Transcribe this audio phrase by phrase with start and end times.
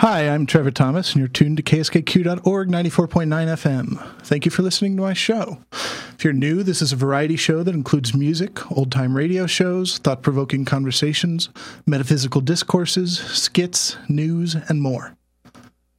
[0.00, 4.20] Hi, I'm Trevor Thomas, and you're tuned to KSKQ.org 94.9 FM.
[4.20, 5.56] Thank you for listening to my show.
[5.72, 9.96] If you're new, this is a variety show that includes music, old time radio shows,
[9.96, 11.48] thought provoking conversations,
[11.86, 15.16] metaphysical discourses, skits, news, and more.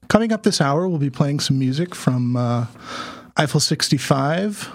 [0.09, 2.67] Coming up this hour, we'll be playing some music from uh,
[3.35, 4.69] Eiffel 65.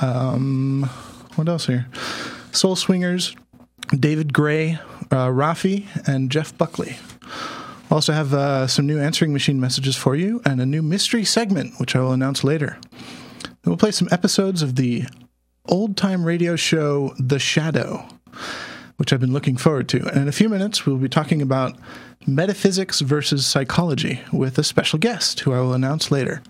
[0.00, 0.84] Um,
[1.34, 1.88] what else here?
[2.52, 3.36] Soul Swingers,
[3.90, 4.78] David Gray,
[5.10, 6.96] uh, Rafi, and Jeff Buckley.
[7.90, 11.78] Also have uh, some new answering machine messages for you and a new mystery segment,
[11.78, 12.78] which I will announce later.
[13.40, 15.04] Then we'll play some episodes of the
[15.66, 18.06] old time radio show The Shadow,
[18.96, 20.06] which I've been looking forward to.
[20.08, 21.76] And in a few minutes, we'll be talking about
[22.26, 26.42] metaphysics versus psychology with a special guest who I will announce later,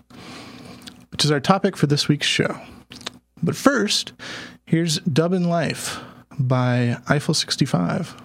[1.11, 2.59] which is our topic for this week's show.
[3.43, 4.13] But first,
[4.65, 5.99] here's Dub in Life
[6.39, 8.15] by Eiffel 65.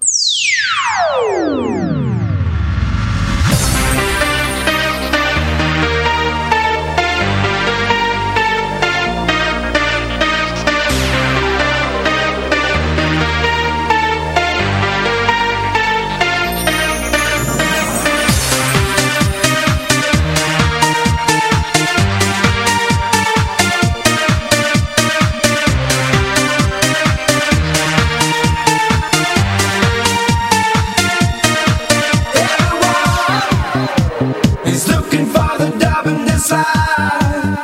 [36.50, 37.58] Life.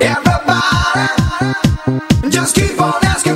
[0.00, 1.08] Everybody,
[2.30, 3.27] just keep on asking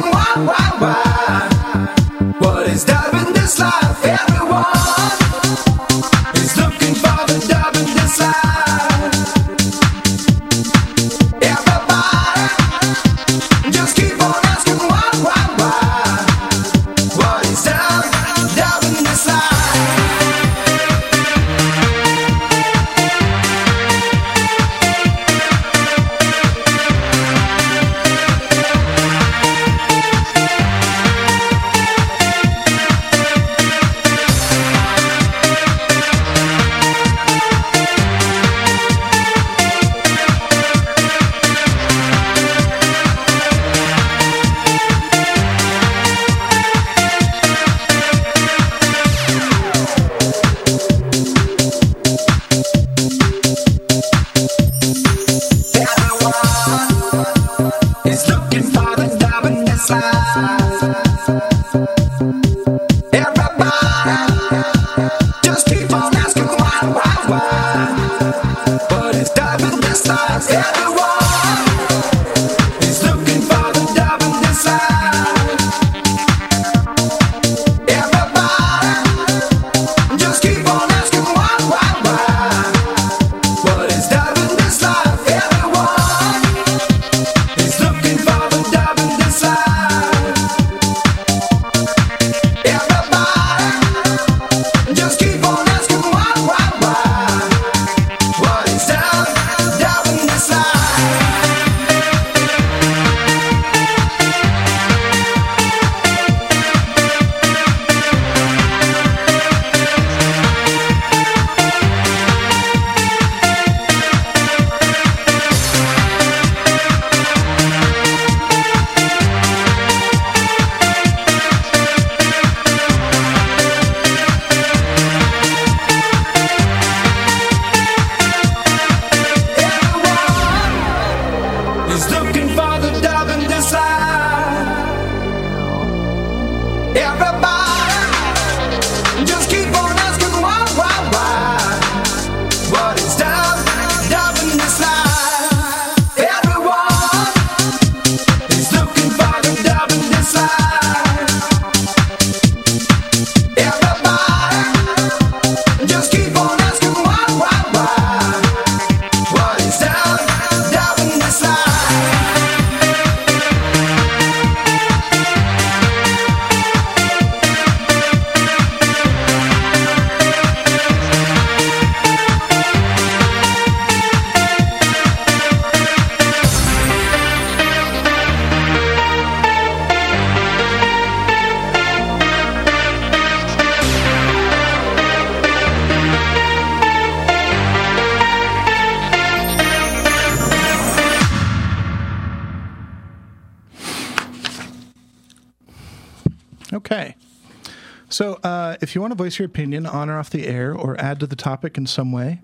[199.33, 202.13] voice your opinion on or off the air or add to the topic in some
[202.13, 202.39] way,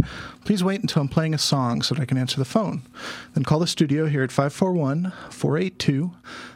[0.46, 2.81] please wait until I'm playing a song so that I can answer the phone.
[3.35, 6.11] Then call the studio here at 541 482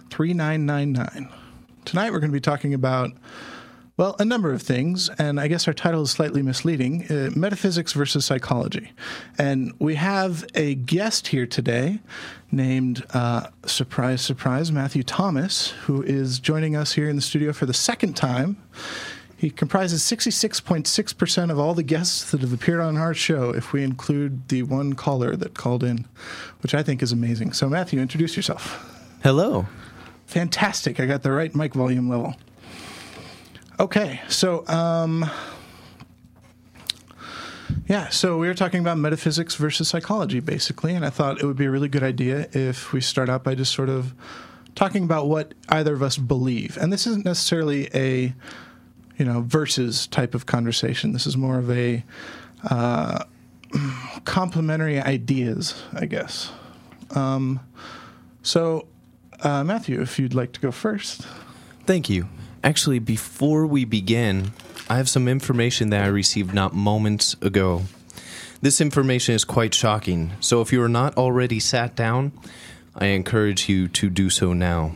[0.08, 1.28] 3999.
[1.84, 3.10] Tonight, we're going to be talking about,
[3.98, 7.92] well, a number of things, and I guess our title is slightly misleading uh, metaphysics
[7.92, 8.92] versus psychology.
[9.36, 11.98] And we have a guest here today
[12.50, 17.66] named, uh, surprise, surprise, Matthew Thomas, who is joining us here in the studio for
[17.66, 18.56] the second time.
[19.42, 23.82] He comprises 66.6% of all the guests that have appeared on our show, if we
[23.82, 26.06] include the one caller that called in,
[26.60, 27.52] which I think is amazing.
[27.52, 29.04] So, Matthew, introduce yourself.
[29.24, 29.66] Hello.
[30.26, 31.00] Fantastic.
[31.00, 32.36] I got the right mic volume level.
[33.80, 35.28] Okay, so um,
[37.88, 41.56] yeah, so we were talking about metaphysics versus psychology, basically, and I thought it would
[41.56, 44.14] be a really good idea if we start out by just sort of
[44.76, 46.78] talking about what either of us believe.
[46.80, 48.34] And this isn't necessarily a
[49.18, 51.12] you know versus type of conversation.
[51.12, 52.04] This is more of a
[52.64, 53.24] uh,
[54.24, 56.50] complementary ideas, I guess.
[57.10, 57.60] Um,
[58.42, 58.86] so,
[59.40, 61.26] uh, Matthew, if you'd like to go first.
[61.84, 62.28] Thank you.
[62.64, 64.52] Actually, before we begin,
[64.88, 67.82] I have some information that I received not moments ago.
[68.60, 72.32] This information is quite shocking, so if you are not already sat down,
[72.94, 74.92] I encourage you to do so now.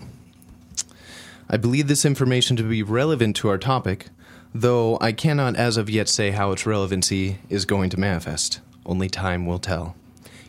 [1.49, 4.09] I believe this information to be relevant to our topic,
[4.53, 8.61] though I cannot as of yet say how its relevancy is going to manifest.
[8.85, 9.95] Only time will tell.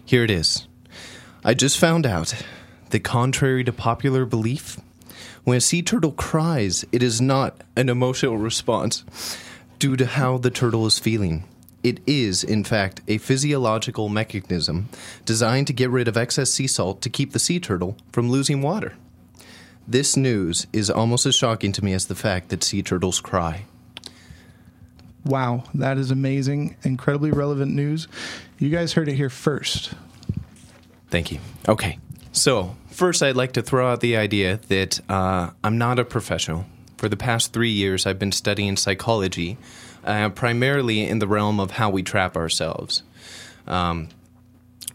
[0.04, 0.68] Here it is.
[1.44, 2.34] I just found out
[2.90, 4.80] that, contrary to popular belief,
[5.44, 9.04] when a sea turtle cries, it is not an emotional response
[9.78, 11.44] due to how the turtle is feeling.
[11.84, 14.90] It is, in fact, a physiological mechanism
[15.26, 18.64] designed to get rid of excess sea salt to keep the sea turtle from losing
[18.64, 18.94] water.
[19.88, 23.64] This news is almost as shocking to me as the fact that sea turtles cry.
[25.24, 26.76] Wow, that is amazing.
[26.84, 28.10] Incredibly relevant news.
[28.60, 29.94] You guys heard it here first.
[31.10, 31.40] Thank you.
[31.70, 32.00] Okay.
[32.34, 36.66] So, first, I'd like to throw out the idea that uh, I'm not a professional.
[36.98, 39.58] For the past three years, I've been studying psychology,
[40.04, 43.04] uh, primarily in the realm of how we trap ourselves.
[43.68, 44.10] Um,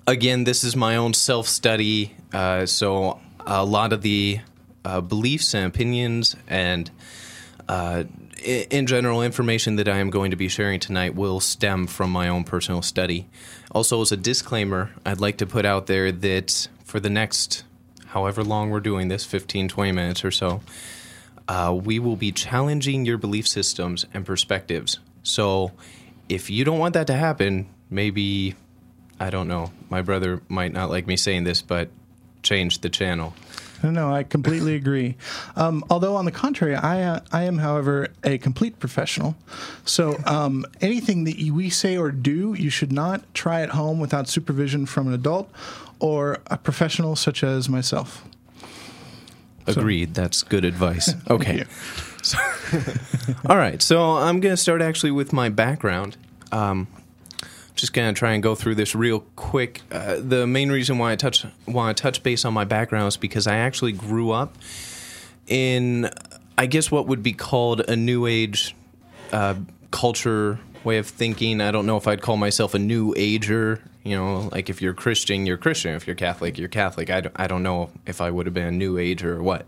[0.06, 4.40] again, this is my own self study, uh, so a lot of the
[4.84, 6.90] uh, beliefs and opinions and
[7.68, 8.04] uh,
[8.44, 12.28] in general, information that I am going to be sharing tonight will stem from my
[12.28, 13.28] own personal study.
[13.70, 17.62] Also, as a disclaimer, I'd like to put out there that for the next
[18.06, 20.60] however long we're doing this 15, 20 minutes or so
[21.48, 24.98] uh, we will be challenging your belief systems and perspectives.
[25.22, 25.72] So,
[26.28, 28.54] if you don't want that to happen, maybe,
[29.20, 31.90] I don't know, my brother might not like me saying this, but
[32.42, 33.34] change the channel.
[33.82, 35.16] No, no, I completely agree.
[35.56, 39.34] Um, although, on the contrary, I, uh, I am, however, a complete professional.
[39.84, 43.98] So, um, anything that you- we say or do, you should not try at home
[43.98, 45.50] without supervision from an adult
[45.98, 48.24] or a professional such as myself.
[49.66, 50.14] Agreed.
[50.14, 51.14] That's good advice.
[51.30, 51.64] Okay.
[53.46, 53.82] All right.
[53.82, 56.16] So I'm going to start actually with my background.
[56.52, 56.86] Um,
[57.74, 59.80] just going to try and go through this real quick.
[59.90, 63.16] Uh, the main reason why I touch why I touch base on my background is
[63.16, 64.56] because I actually grew up
[65.46, 66.10] in,
[66.56, 68.74] I guess, what would be called a new age
[69.32, 69.54] uh,
[69.90, 71.60] culture way of thinking.
[71.60, 73.82] I don't know if I'd call myself a new ager.
[74.02, 75.94] You know, like if you're Christian, you're Christian.
[75.94, 77.08] If you're Catholic, you're Catholic.
[77.08, 79.66] I don't, I don't know if I would have been a new ager or what.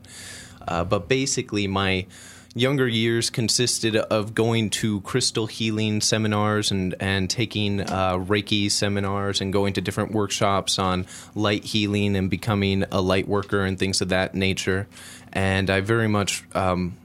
[0.66, 2.06] Uh, but basically, my
[2.54, 9.40] younger years consisted of going to crystal healing seminars and, and taking uh, Reiki seminars
[9.40, 14.00] and going to different workshops on light healing and becoming a light worker and things
[14.00, 14.86] of that nature.
[15.32, 16.96] And I very much um,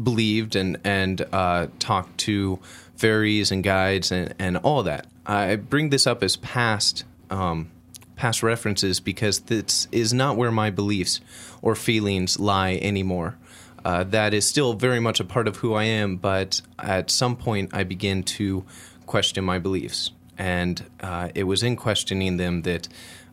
[0.00, 2.60] believed and and uh, talked to
[2.96, 5.06] fairies and guides and, and all that.
[5.26, 7.70] I bring this up as past um,
[8.16, 11.20] past references because this is not where my beliefs
[11.62, 13.36] or feelings lie anymore.
[13.84, 17.36] Uh, that is still very much a part of who I am, but at some
[17.36, 18.64] point I begin to
[19.06, 22.88] question my beliefs, and uh, it was in questioning them that.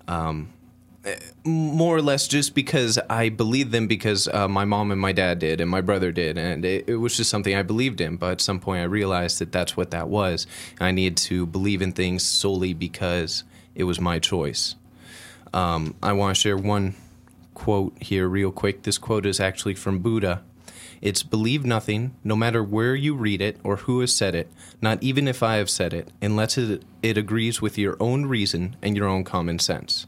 [0.07, 0.53] Um,
[1.43, 5.39] more or less just because I believed them because uh, my mom and my dad
[5.39, 8.17] did and my brother did, and it, it was just something I believed in.
[8.17, 10.45] But at some point, I realized that that's what that was.
[10.79, 13.43] And I needed to believe in things solely because
[13.73, 14.75] it was my choice.
[15.53, 16.93] Um, I want to share one
[17.53, 18.83] quote here, real quick.
[18.83, 20.41] This quote is actually from Buddha.
[21.01, 25.01] It's believe nothing, no matter where you read it or who has said it, not
[25.01, 28.95] even if I have said it, unless it, it agrees with your own reason and
[28.95, 30.05] your own common sense.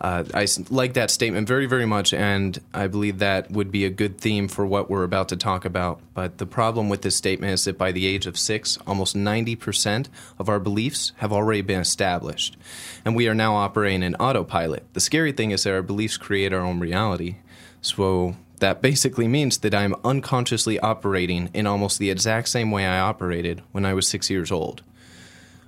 [0.00, 3.90] Uh, I like that statement very, very much, and I believe that would be a
[3.90, 6.00] good theme for what we're about to talk about.
[6.14, 10.06] But the problem with this statement is that by the age of six, almost 90%
[10.38, 12.56] of our beliefs have already been established,
[13.04, 14.84] and we are now operating in autopilot.
[14.92, 17.36] The scary thing is that our beliefs create our own reality.
[17.80, 23.00] So that basically means that I'm unconsciously operating in almost the exact same way I
[23.00, 24.82] operated when I was six years old.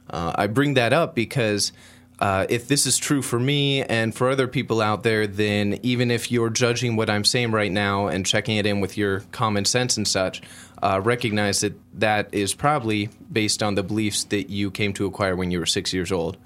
[0.09, 1.73] Uh, I bring that up because
[2.21, 6.11] uh, if this is true for me and for other people out there, then even
[6.11, 9.65] if you're judging what I'm saying right now and checking it in with your common
[9.65, 10.43] sense and such,
[10.83, 15.35] uh, recognize that that is probably based on the beliefs that you came to acquire
[15.35, 16.37] when you were six years old.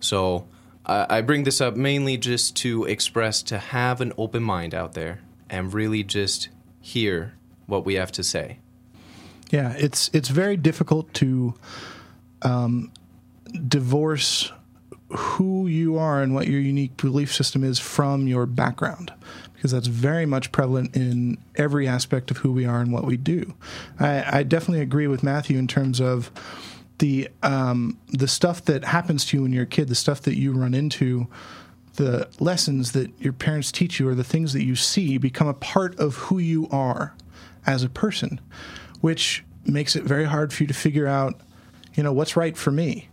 [0.00, 0.46] So
[0.84, 4.92] uh, I bring this up mainly just to express to have an open mind out
[4.92, 7.34] there and really just hear
[7.66, 8.58] what we have to say.
[9.50, 11.54] Yeah, it's it's very difficult to
[12.40, 12.90] um,
[13.68, 14.50] divorce
[15.14, 19.12] who you are and what your unique belief system is from your background
[19.54, 23.16] because that's very much prevalent in every aspect of who we are and what we
[23.16, 23.54] do.
[24.00, 26.32] I, I definitely agree with Matthew in terms of
[26.98, 30.36] the um, the stuff that happens to you when you're a kid, the stuff that
[30.36, 31.28] you run into,
[31.94, 35.54] the lessons that your parents teach you, or the things that you see become a
[35.54, 37.14] part of who you are
[37.64, 38.40] as a person,
[39.00, 41.40] which makes it very hard for you to figure out,
[41.94, 43.08] you know, what's right for me.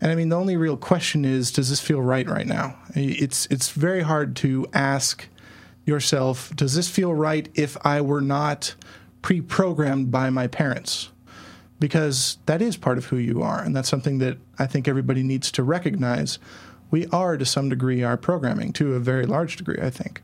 [0.00, 2.76] And I mean, the only real question is, does this feel right right now?
[2.94, 5.26] It's it's very hard to ask
[5.84, 8.74] yourself, does this feel right if I were not
[9.22, 11.10] pre-programmed by my parents?
[11.78, 15.22] Because that is part of who you are, and that's something that I think everybody
[15.22, 16.38] needs to recognize.
[16.90, 20.22] We are, to some degree, our programming to a very large degree, I think,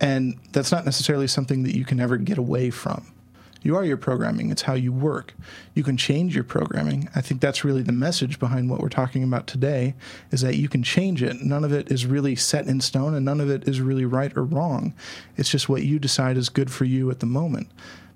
[0.00, 3.12] and that's not necessarily something that you can ever get away from.
[3.62, 4.50] You are your programming.
[4.50, 5.34] It's how you work.
[5.74, 7.08] You can change your programming.
[7.14, 9.94] I think that's really the message behind what we're talking about today
[10.30, 11.40] is that you can change it.
[11.40, 14.34] None of it is really set in stone and none of it is really right
[14.36, 14.94] or wrong.
[15.36, 17.70] It's just what you decide is good for you at the moment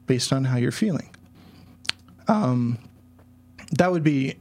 [0.06, 1.14] based on how you're feeling.
[2.28, 2.78] Um,
[3.72, 4.36] that would be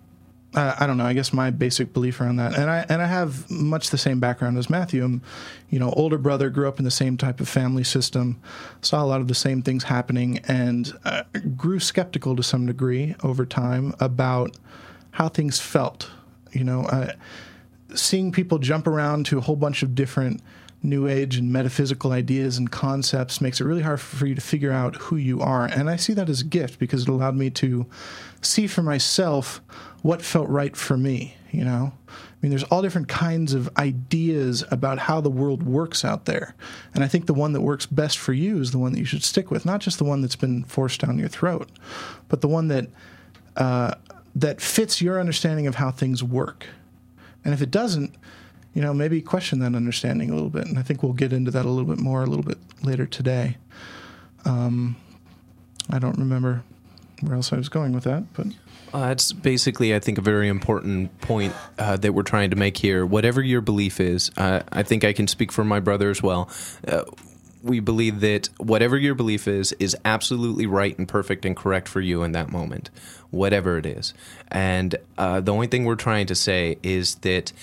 [0.53, 1.05] I don't know.
[1.05, 4.19] I guess my basic belief around that, and I and I have much the same
[4.19, 5.01] background as Matthew.
[5.01, 5.21] I'm,
[5.69, 8.37] you know, older brother, grew up in the same type of family system,
[8.81, 11.23] saw a lot of the same things happening, and uh,
[11.55, 14.57] grew skeptical to some degree over time about
[15.11, 16.11] how things felt.
[16.51, 17.13] You know, uh,
[17.95, 20.41] seeing people jump around to a whole bunch of different
[20.83, 24.71] new age and metaphysical ideas and concepts makes it really hard for you to figure
[24.71, 25.65] out who you are.
[25.65, 27.85] And I see that as a gift because it allowed me to
[28.41, 29.61] see for myself
[30.01, 31.93] what felt right for me, you know?
[32.09, 36.55] I mean, there's all different kinds of ideas about how the world works out there.
[36.95, 39.05] And I think the one that works best for you is the one that you
[39.05, 41.69] should stick with, not just the one that's been forced down your throat,
[42.29, 42.87] but the one that
[43.57, 43.93] uh,
[44.33, 46.65] that fits your understanding of how things work.
[47.43, 48.15] And if it doesn't,
[48.73, 50.67] you know, maybe question that understanding a little bit.
[50.67, 53.05] And I think we'll get into that a little bit more a little bit later
[53.05, 53.57] today.
[54.45, 54.95] Um,
[55.89, 56.63] I don't remember
[57.21, 58.47] where else I was going with that, but
[58.93, 62.77] Uh, that's basically, I think, a very important point uh, that we're trying to make
[62.77, 63.05] here.
[63.05, 66.49] Whatever your belief is, uh, I think I can speak for my brother as well.
[66.85, 67.03] Uh,
[67.63, 72.01] we believe that whatever your belief is, is absolutely right and perfect and correct for
[72.01, 72.89] you in that moment,
[73.29, 74.13] whatever it is.
[74.49, 77.53] And uh, the only thing we're trying to say is that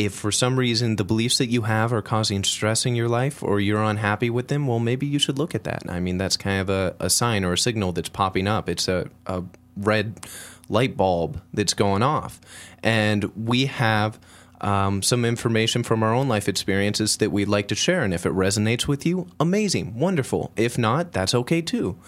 [0.00, 3.42] if for some reason the beliefs that you have are causing stress in your life
[3.42, 5.82] or you're unhappy with them, well, maybe you should look at that.
[5.90, 8.68] I mean, that's kind of a, a sign or a signal that's popping up.
[8.70, 9.42] It's a, a
[9.76, 10.26] red
[10.70, 12.40] light bulb that's going off.
[12.82, 14.18] And we have
[14.62, 18.02] um, some information from our own life experiences that we'd like to share.
[18.02, 20.50] And if it resonates with you, amazing, wonderful.
[20.56, 21.98] If not, that's okay too.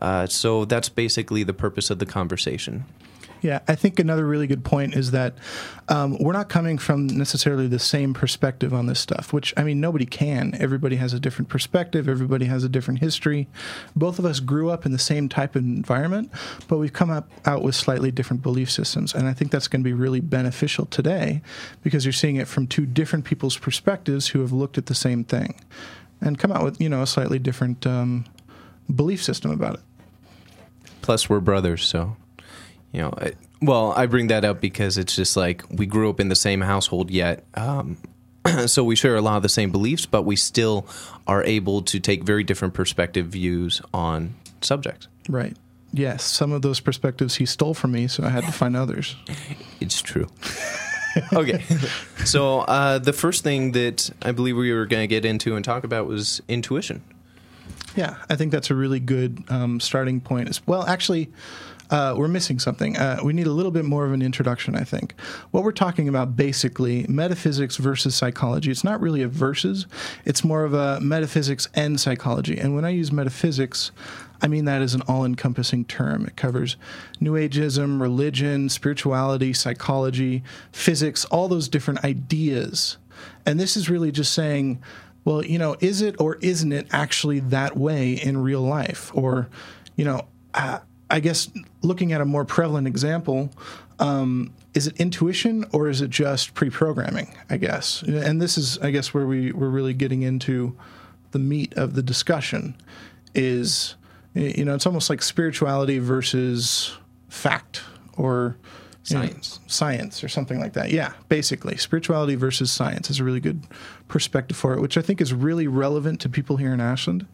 [0.00, 2.86] Uh, so that's basically the purpose of the conversation.
[3.44, 5.34] Yeah, I think another really good point is that
[5.90, 9.82] um, we're not coming from necessarily the same perspective on this stuff, which, I mean,
[9.82, 10.56] nobody can.
[10.58, 13.46] Everybody has a different perspective, everybody has a different history.
[13.94, 16.30] Both of us grew up in the same type of environment,
[16.68, 19.14] but we've come up out with slightly different belief systems.
[19.14, 21.42] And I think that's going to be really beneficial today
[21.82, 25.22] because you're seeing it from two different people's perspectives who have looked at the same
[25.22, 25.60] thing
[26.22, 28.24] and come out with, you know, a slightly different um,
[28.94, 29.80] belief system about it.
[31.02, 32.16] Plus, we're brothers, so
[32.94, 33.12] you know.
[33.18, 36.36] I, well, I bring that up because it's just like we grew up in the
[36.36, 37.44] same household, yet.
[37.54, 37.98] Um,
[38.66, 40.86] so we share a lot of the same beliefs, but we still
[41.26, 45.08] are able to take very different perspective views on subjects.
[45.28, 45.56] Right.
[45.92, 49.14] Yes, some of those perspectives he stole from me, so I had to find others.
[49.80, 50.26] It's true.
[51.32, 51.62] okay.
[52.24, 55.64] So uh, the first thing that I believe we were going to get into and
[55.64, 57.02] talk about was intuition.
[57.94, 60.48] Yeah, I think that's a really good um, starting point.
[60.48, 61.30] As- Well, actually,
[61.90, 62.96] uh, we're missing something.
[62.96, 65.14] Uh, we need a little bit more of an introduction, I think.
[65.50, 68.70] What we're talking about basically, metaphysics versus psychology.
[68.70, 69.86] It's not really a versus,
[70.24, 72.58] it's more of a metaphysics and psychology.
[72.58, 73.90] And when I use metaphysics,
[74.42, 76.26] I mean that as an all encompassing term.
[76.26, 76.76] It covers
[77.20, 82.96] New Ageism, religion, spirituality, psychology, physics, all those different ideas.
[83.46, 84.82] And this is really just saying,
[85.24, 89.10] well, you know, is it or isn't it actually that way in real life?
[89.14, 89.48] Or,
[89.96, 90.80] you know, uh,
[91.14, 91.48] I guess
[91.80, 93.48] looking at a more prevalent example,
[94.00, 97.32] um, is it intuition or is it just pre-programming?
[97.48, 100.76] I guess, and this is, I guess, where we we're really getting into
[101.30, 102.74] the meat of the discussion.
[103.32, 103.94] Is
[104.34, 106.96] you know, it's almost like spirituality versus
[107.28, 107.82] fact
[108.16, 108.56] or
[109.06, 109.60] you know, Science.
[109.68, 110.90] science or something like that.
[110.90, 113.62] Yeah, basically, spirituality versus science is a really good
[114.08, 117.26] perspective for it, which I think is really relevant to people here in Ashland,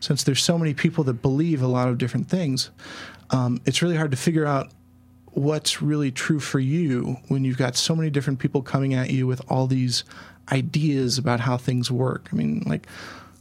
[0.00, 2.70] since there's so many people that believe a lot of different things.
[3.30, 4.70] Um, it's really hard to figure out
[5.32, 9.26] what's really true for you when you've got so many different people coming at you
[9.26, 10.04] with all these
[10.50, 12.28] ideas about how things work.
[12.32, 12.86] I mean, like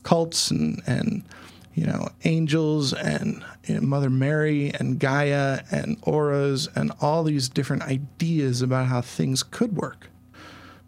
[0.03, 1.23] cults and and
[1.73, 7.49] you know angels and you know, Mother Mary and Gaia and auras and all these
[7.49, 10.09] different ideas about how things could work.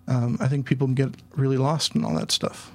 [0.08, 2.72] Um, I think people get really lost in all that stuff.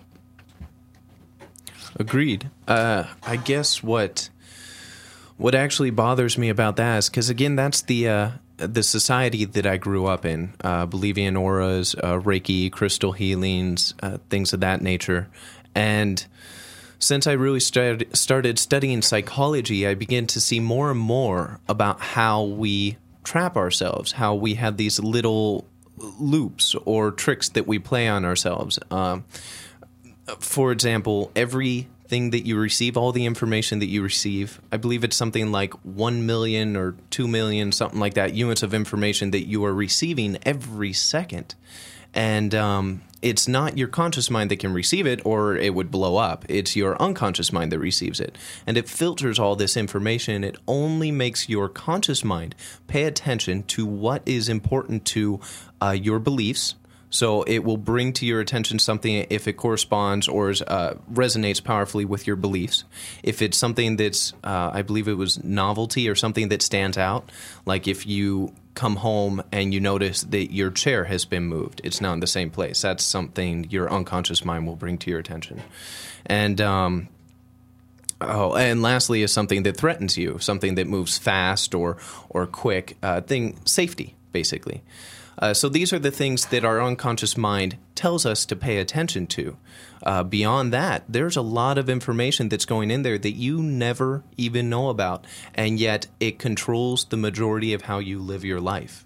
[1.96, 2.50] Agreed.
[2.66, 4.28] Uh, I guess what
[5.36, 9.66] what actually bothers me about that is because again, that's the uh, the society that
[9.66, 14.60] I grew up in, uh, believing in auras, uh, Reiki, crystal healings, uh, things of
[14.60, 15.28] that nature,
[15.74, 16.24] and
[16.98, 22.00] since I really started started studying psychology, I began to see more and more about
[22.00, 25.66] how we trap ourselves, how we have these little
[25.98, 28.78] loops or tricks that we play on ourselves.
[28.90, 29.24] Um,
[30.38, 31.30] for example,
[32.04, 35.72] everything that you receive, all the information that you receive, I believe it's something like
[35.84, 40.36] 1 million or 2 million, something like that, units of information that you are receiving
[40.42, 41.54] every second.
[42.12, 46.18] And um, it's not your conscious mind that can receive it or it would blow
[46.18, 46.44] up.
[46.46, 48.36] It's your unconscious mind that receives it.
[48.66, 50.44] And it filters all this information.
[50.44, 52.54] It only makes your conscious mind
[52.86, 55.40] pay attention to what is important to
[55.80, 56.74] uh, your beliefs
[57.14, 61.62] so it will bring to your attention something if it corresponds or is, uh, resonates
[61.62, 62.82] powerfully with your beliefs.
[63.22, 67.30] If it's something that's, uh, I believe it was novelty or something that stands out,
[67.66, 72.00] like if you come home and you notice that your chair has been moved, it's
[72.00, 72.82] not in the same place.
[72.82, 75.62] That's something your unconscious mind will bring to your attention.
[76.26, 77.08] And um,
[78.20, 81.98] Oh, and lastly is something that threatens you, something that moves fast or
[82.28, 82.96] or quick.
[83.04, 84.82] Uh, thing safety, basically.
[85.38, 89.26] Uh, so these are the things that our unconscious mind tells us to pay attention
[89.26, 89.56] to.
[90.02, 94.22] Uh, beyond that, there's a lot of information that's going in there that you never
[94.36, 99.04] even know about, and yet it controls the majority of how you live your life.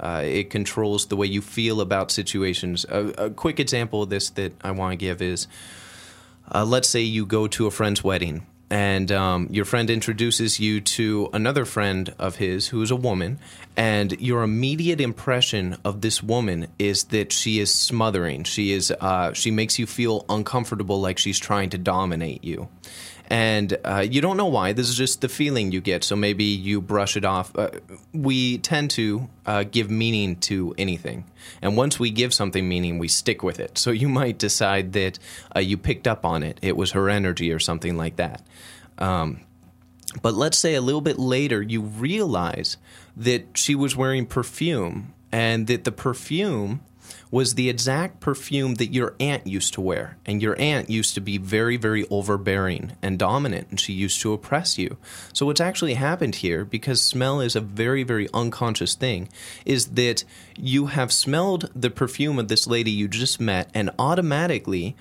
[0.00, 2.84] Uh, it controls the way you feel about situations.
[2.88, 5.46] A, a quick example of this that I want to give is
[6.52, 10.80] uh, let's say you go to a friend's wedding and um, your friend introduces you
[10.80, 13.38] to another friend of his who is a woman,
[13.76, 18.44] and your immediate impression of this woman is that she is smothering.
[18.44, 18.90] She is.
[18.90, 22.68] Uh, she makes you feel uncomfortable, like she's trying to dominate you.
[23.28, 24.72] And uh, you don't know why.
[24.72, 26.04] This is just the feeling you get.
[26.04, 27.56] So maybe you brush it off.
[27.56, 27.70] Uh,
[28.12, 31.24] we tend to uh, give meaning to anything.
[31.62, 33.78] And once we give something meaning, we stick with it.
[33.78, 35.18] So you might decide that
[35.56, 36.58] uh, you picked up on it.
[36.62, 38.42] It was her energy or something like that.
[38.98, 39.40] Um,
[40.20, 42.76] but let's say a little bit later, you realize
[43.16, 46.82] that she was wearing perfume and that the perfume
[47.30, 50.16] was the exact perfume that your aunt used to wear.
[50.26, 54.32] And your aunt used to be very, very overbearing and dominant, and she used to
[54.32, 54.96] oppress you.
[55.32, 59.28] So, what's actually happened here, because smell is a very, very unconscious thing,
[59.64, 60.24] is that
[60.56, 64.96] you have smelled the perfume of this lady you just met and automatically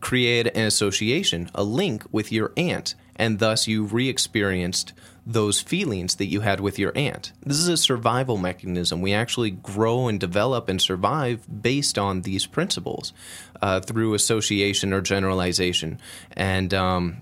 [0.00, 4.92] create an association, a link with your aunt, and thus you re experienced
[5.26, 7.32] those feelings that you had with your aunt.
[7.44, 9.02] This is a survival mechanism.
[9.02, 13.12] We actually grow and develop and survive based on these principles
[13.60, 15.98] uh, through association or generalization.
[16.32, 17.16] And, um,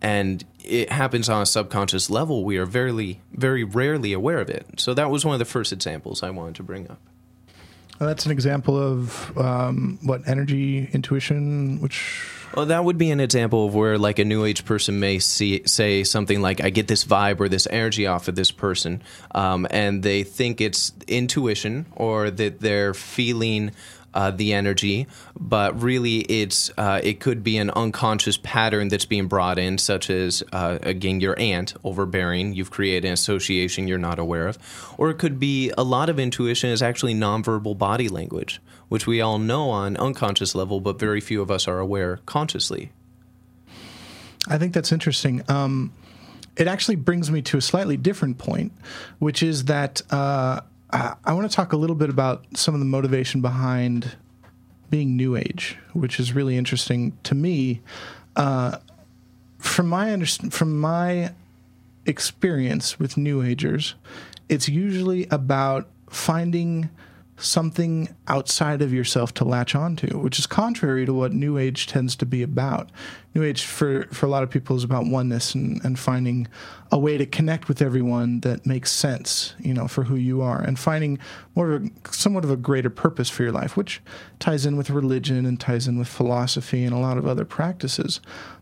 [0.00, 2.44] and it happens on a subconscious level.
[2.44, 4.66] We are very, very rarely aware of it.
[4.78, 6.98] So that was one of the first examples I wanted to bring up.
[8.00, 13.20] Well, that's an example of um, what energy intuition, which Well, that would be an
[13.20, 16.86] example of where, like, a new age person may see, say something like, "I get
[16.86, 19.02] this vibe or this energy off of this person,"
[19.34, 23.70] um, and they think it's intuition or that they're feeling
[24.14, 25.06] uh, the energy,
[25.38, 30.10] but really it's uh, it could be an unconscious pattern that's being brought in, such
[30.10, 32.54] as uh, again your aunt overbearing.
[32.54, 34.58] You've created an association you're not aware of,
[34.98, 39.20] or it could be a lot of intuition is actually nonverbal body language, which we
[39.20, 42.92] all know on unconscious level, but very few of us are aware consciously.
[44.48, 45.42] I think that's interesting.
[45.48, 45.92] Um,
[46.56, 48.72] it actually brings me to a slightly different point,
[49.18, 50.02] which is that
[50.92, 54.16] uh, I, want to talk a little bit about some of the motivation behind
[54.90, 57.80] being New Age, which is really interesting to me.
[58.36, 58.78] Uh,
[59.58, 61.32] from my underst- from my
[62.04, 63.94] experience with New Agers,
[64.48, 66.90] it's usually about finding
[67.38, 72.14] something outside of yourself to latch onto, which is contrary to what New Age tends
[72.16, 72.90] to be about.
[73.34, 76.46] New Age, for, for a lot of people, is about oneness and, and finding
[76.90, 80.60] a way to connect with everyone that makes sense, you know, for who you are,
[80.60, 81.18] and finding
[81.54, 84.00] more of a, somewhat of a greater purpose for your life, which
[84.38, 88.20] ties in with religion and ties in with philosophy and a lot of other practices.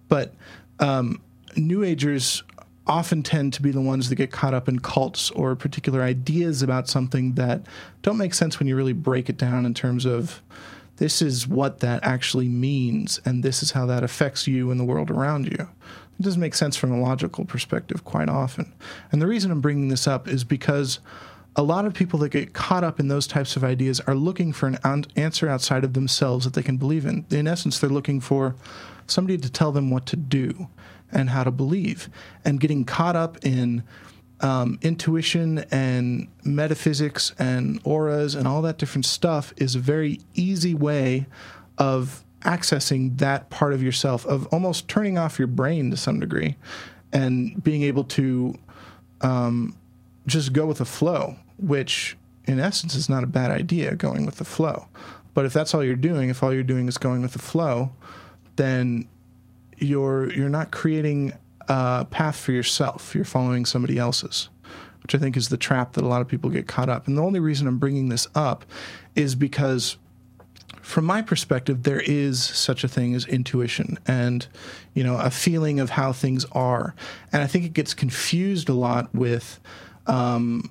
[0.08, 0.34] But
[0.78, 1.20] um,
[1.56, 2.42] New Agers
[2.90, 6.60] often tend to be the ones that get caught up in cults or particular ideas
[6.60, 7.62] about something that
[8.02, 10.42] don't make sense when you really break it down in terms of
[10.96, 14.84] this is what that actually means and this is how that affects you and the
[14.84, 15.68] world around you.
[16.18, 18.72] It doesn't make sense from a logical perspective quite often.
[19.12, 20.98] And the reason I'm bringing this up is because
[21.54, 24.52] a lot of people that get caught up in those types of ideas are looking
[24.52, 27.24] for an an- answer outside of themselves that they can believe in.
[27.30, 28.56] In essence, they're looking for
[29.06, 30.68] somebody to tell them what to do
[31.12, 32.08] and how to believe.
[32.44, 33.82] And getting caught up in
[34.40, 40.74] um, intuition and metaphysics and auras and all that different stuff is a very easy
[40.74, 41.26] way
[41.78, 46.56] of accessing that part of yourself, of almost turning off your brain to some degree
[47.12, 48.58] and being able to
[49.20, 49.76] um,
[50.26, 54.36] just go with the flow, which in essence is not a bad idea, going with
[54.36, 54.88] the flow.
[55.34, 57.92] But if that's all you're doing, if all you're doing is going with the flow,
[58.56, 59.08] then
[59.80, 61.32] you're you're not creating
[61.68, 63.14] a path for yourself.
[63.14, 64.48] You're following somebody else's,
[65.02, 67.06] which I think is the trap that a lot of people get caught up.
[67.06, 68.64] And the only reason I'm bringing this up
[69.14, 69.96] is because
[70.82, 74.46] from my perspective, there is such a thing as intuition and,
[74.94, 76.94] you know, a feeling of how things are.
[77.32, 79.60] And I think it gets confused a lot with,
[80.06, 80.70] um,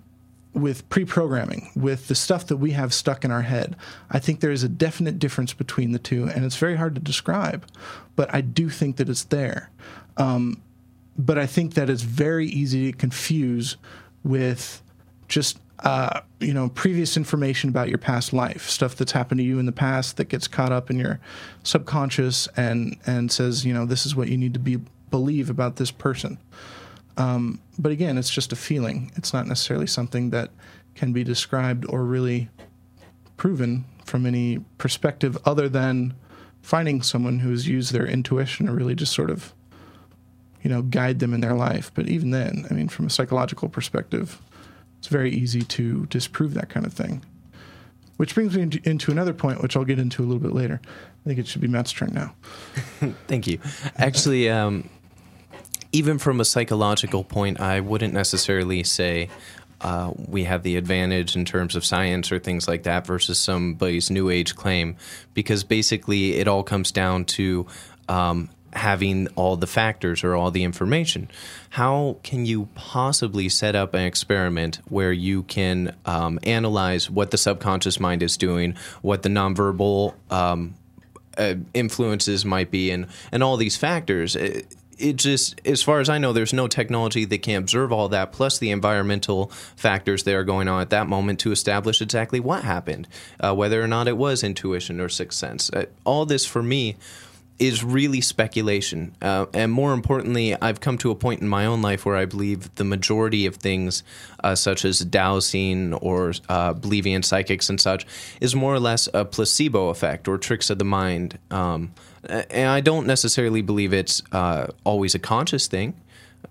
[0.54, 3.76] with pre-programming, with the stuff that we have stuck in our head.
[4.10, 7.02] I think there is a definite difference between the two, and it's very hard to
[7.02, 7.66] describe.
[8.16, 9.70] But I do think that it's there.
[10.18, 10.62] Um,
[11.18, 13.78] but I think that it's very easy to confuse
[14.24, 14.82] with
[15.28, 19.60] just uh, you know previous information about your past life, stuff that's happened to you
[19.60, 21.20] in the past that gets caught up in your
[21.64, 25.78] subconscious and and says you know this is what you need to be believe about
[25.78, 26.38] this person.
[27.20, 29.12] Um, but again, it's just a feeling.
[29.16, 30.52] It's not necessarily something that
[30.96, 32.50] can be described or really
[33.38, 36.14] proven from any perspective other than
[36.62, 39.54] finding someone who's used their intuition to really just sort of
[40.62, 43.70] you know guide them in their life but even then i mean from a psychological
[43.70, 44.42] perspective
[44.98, 47.24] it's very easy to disprove that kind of thing
[48.18, 50.82] which brings me into, into another point which i'll get into a little bit later
[50.84, 52.36] i think it should be matt's turn now
[53.28, 53.60] Thank you.
[53.96, 54.90] Actually, um,
[55.92, 59.30] even from a psychological point, I wouldn't necessarily say
[59.82, 64.10] uh, we have the advantage in terms of science or things like that versus somebody's
[64.10, 64.98] new age claim,
[65.34, 67.66] because basically it all comes down to
[68.08, 71.30] um, having all the factors or all the information.
[71.70, 77.38] How can you possibly set up an experiment where you can um, analyze what the
[77.38, 80.76] subconscious mind is doing, what the nonverbal um,
[81.38, 86.10] uh, influences might be and and all these factors it, it just as far as
[86.10, 90.36] i know there's no technology that can observe all that plus the environmental factors that
[90.36, 93.08] are going on at that moment to establish exactly what happened
[93.40, 96.96] uh, whether or not it was intuition or sixth sense uh, all this for me
[97.60, 99.14] is really speculation.
[99.22, 102.26] Uh, and more importantly, I've come to a point in my own life where I
[102.26, 104.02] believe the majority of things,
[104.44, 108.08] uh, such as dowsing or uh, believing in psychics and such,
[108.40, 111.38] is more or less a placebo effect or tricks of the mind.
[111.52, 111.94] Um,
[112.30, 116.00] and I don't necessarily believe it's uh, always a conscious thing.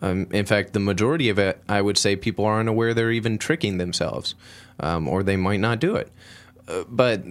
[0.03, 3.39] Um, in fact, the majority of it, I would say, people aren't aware they're even
[3.39, 4.35] tricking themselves,
[4.81, 6.11] um, or they might not do it.
[6.69, 7.23] Uh, but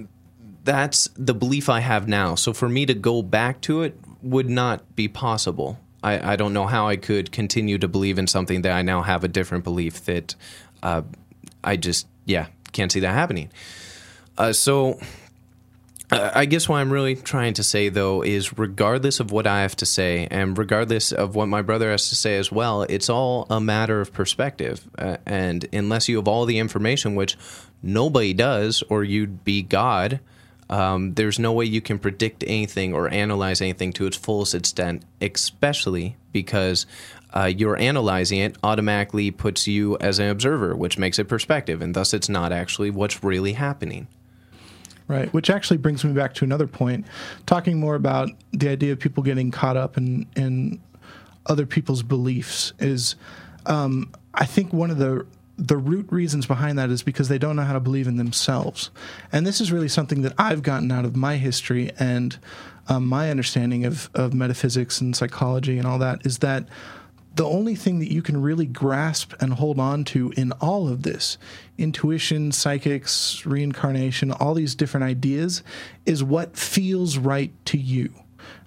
[0.64, 2.36] that's the belief I have now.
[2.36, 5.80] So for me to go back to it would not be possible.
[6.04, 9.02] I, I don't know how I could continue to believe in something that I now
[9.02, 10.36] have a different belief that
[10.84, 11.04] uh,
[11.64, 13.50] I just, yeah, can't see that happening.
[14.38, 15.00] Uh, so
[16.12, 19.62] uh, I guess what I'm really trying to say, though, is regardless of what I
[19.62, 23.10] have to say, and regardless of what my brother has to say as well, it's
[23.10, 24.88] all a matter of perspective.
[24.98, 27.38] Uh, and unless you have all the information, which
[27.84, 30.20] nobody does, or you'd be God,
[30.70, 35.04] Um, there's no way you can predict anything or analyze anything to its fullest extent,
[35.22, 36.86] especially because
[37.34, 41.94] uh, you're analyzing it automatically puts you as an observer, which makes it perspective, and
[41.96, 44.08] thus it's not actually what's really happening.
[45.08, 47.06] Right, which actually brings me back to another point,
[47.46, 50.82] talking more about the idea of people getting caught up in in
[51.46, 53.16] other people's beliefs is,
[53.66, 55.26] um, I think one of the
[55.58, 58.92] the root reasons behind that is because they don't know how to believe in themselves,
[59.32, 62.38] and this is really something that I've gotten out of my history and
[62.90, 66.68] um, my understanding of of metaphysics and psychology and all that is that
[67.38, 71.04] the only thing that you can really grasp and hold on to in all of
[71.04, 71.38] this
[71.78, 75.62] intuition, psychics, reincarnation, all these different ideas
[76.06, 78.12] is what feels right to you.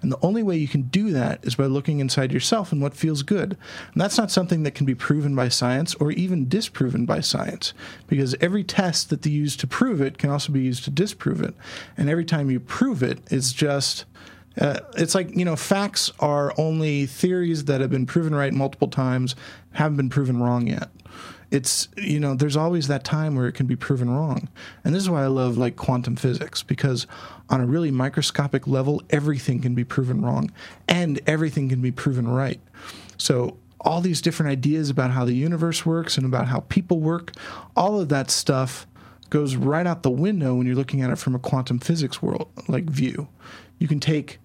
[0.01, 2.95] And the only way you can do that is by looking inside yourself and what
[2.95, 3.57] feels good.
[3.93, 7.73] And that's not something that can be proven by science or even disproven by science,
[8.07, 11.41] because every test that they use to prove it can also be used to disprove
[11.41, 11.55] it.
[11.97, 14.05] And every time you prove it, it's just
[14.59, 18.87] uh, it's like you know facts are only theories that have been proven right multiple
[18.87, 19.35] times
[19.71, 20.89] haven't been proven wrong yet.
[21.51, 24.49] It's you know there's always that time where it can be proven wrong.
[24.83, 27.07] And this is why i love like quantum physics because
[27.49, 30.51] on a really microscopic level everything can be proven wrong
[30.87, 32.59] and everything can be proven right.
[33.17, 37.31] So all these different ideas about how the universe works and about how people work
[37.75, 38.85] all of that stuff
[39.29, 42.47] goes right out the window when you're looking at it from a quantum physics world
[42.67, 43.27] like view
[43.81, 44.37] you can take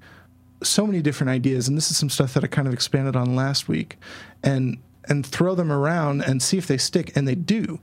[0.62, 3.36] so many different ideas, and this is some stuff that I kind of expanded on
[3.36, 3.98] last week,
[4.42, 7.78] and and throw them around and see if they stick, and they do,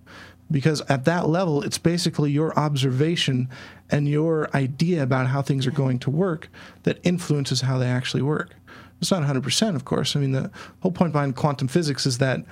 [0.52, 3.48] because at that level, it's basically your observation
[3.90, 6.50] and your idea about how things are going to work
[6.84, 8.56] that influences how they actually work.
[9.00, 10.16] It's not 100%, of course.
[10.16, 12.44] I mean, the whole point behind quantum physics is that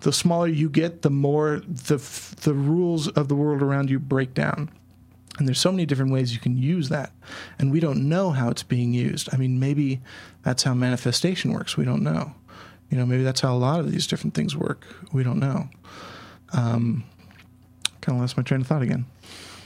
[0.00, 1.96] the smaller you get, the more the
[2.42, 4.70] the rules of the world around you break down.
[5.38, 7.12] And there's so many different ways you can use that.
[7.58, 9.28] And we don't know how it's being used.
[9.32, 10.00] I mean, maybe
[10.42, 11.76] that's how manifestation works.
[11.76, 12.34] We don't know.
[12.90, 14.86] You know, maybe that's how a lot of these different things work.
[15.12, 15.70] We don't know.
[16.52, 17.04] Um,
[18.02, 19.06] kind of lost my train of thought again.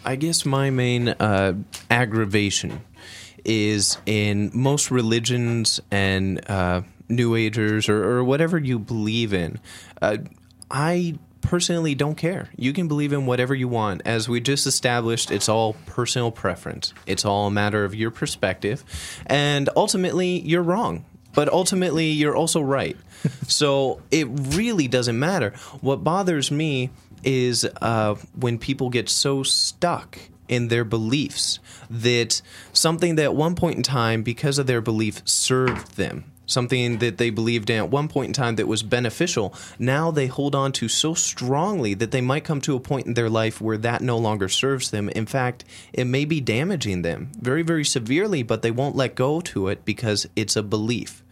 [0.04, 1.54] I guess my main uh,
[1.90, 2.82] aggravation
[3.44, 9.58] is in most religions and uh, New Agers or, or whatever you believe in.
[10.00, 10.18] Uh,
[10.70, 12.48] I personally don't care.
[12.56, 14.02] You can believe in whatever you want.
[14.04, 18.84] As we just established, it's all personal preference, it's all a matter of your perspective.
[19.26, 21.04] And ultimately, you're wrong.
[21.34, 22.96] But ultimately, you're also right.
[23.46, 25.50] so it really doesn't matter.
[25.80, 26.90] What bothers me
[27.22, 31.58] is uh, when people get so stuck in their beliefs
[31.90, 32.40] that
[32.72, 37.18] something that at one point in time, because of their belief, served them something that
[37.18, 40.72] they believed in at one point in time that was beneficial, now they hold on
[40.72, 44.00] to so strongly that they might come to a point in their life where that
[44.00, 45.08] no longer serves them.
[45.10, 49.40] In fact, it may be damaging them very, very severely, but they won't let go
[49.42, 51.22] to it because it's a belief.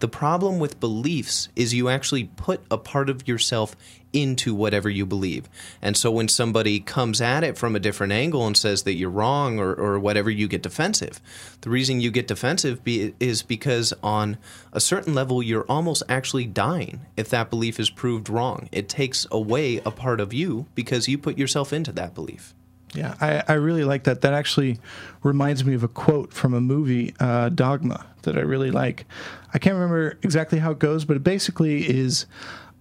[0.00, 3.76] The problem with beliefs is you actually put a part of yourself
[4.12, 5.48] into whatever you believe.
[5.80, 9.10] And so when somebody comes at it from a different angle and says that you're
[9.10, 11.20] wrong or, or whatever, you get defensive.
[11.62, 14.38] The reason you get defensive be, is because on
[14.72, 18.68] a certain level, you're almost actually dying if that belief is proved wrong.
[18.70, 22.54] It takes away a part of you because you put yourself into that belief.
[22.94, 24.20] Yeah, I, I really like that.
[24.20, 24.78] That actually
[25.22, 29.06] reminds me of a quote from a movie, uh, Dogma, that I really like.
[29.54, 32.26] I can't remember exactly how it goes, but it basically is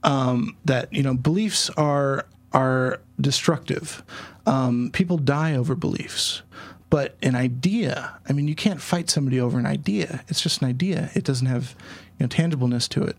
[0.03, 4.03] um, that you know beliefs are are destructive.
[4.45, 6.41] Um, people die over beliefs,
[6.89, 8.17] but an idea.
[8.27, 10.23] I mean, you can't fight somebody over an idea.
[10.27, 11.11] It's just an idea.
[11.13, 11.75] It doesn't have
[12.19, 13.17] you know tangibleness to it.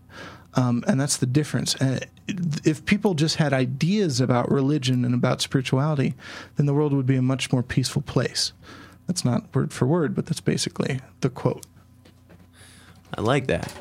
[0.55, 1.75] Um, and that's the difference.
[1.75, 6.13] Uh, if people just had ideas about religion and about spirituality,
[6.55, 8.53] then the world would be a much more peaceful place.
[9.07, 11.65] That's not word for word, but that's basically the quote.
[13.15, 13.73] I like that.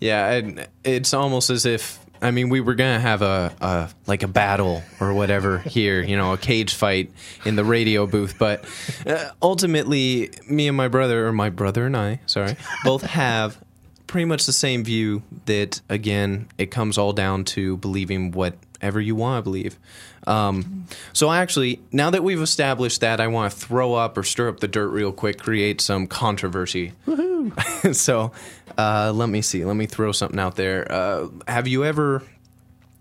[0.00, 4.22] Yeah, and it's almost as if I mean we were gonna have a, a like
[4.22, 7.12] a battle or whatever here, you know, a cage fight
[7.44, 8.36] in the radio booth.
[8.38, 8.64] But
[9.06, 13.58] uh, ultimately, me and my brother, or my brother and I, sorry, both have
[14.06, 15.22] pretty much the same view.
[15.44, 19.78] That again, it comes all down to believing whatever you want to believe.
[20.26, 24.48] Um, so actually, now that we've established that, I want to throw up or stir
[24.48, 26.92] up the dirt real quick, create some controversy.
[27.92, 28.32] so
[28.78, 29.64] uh, let me see.
[29.64, 30.90] Let me throw something out there.
[30.90, 32.22] Uh, have you ever?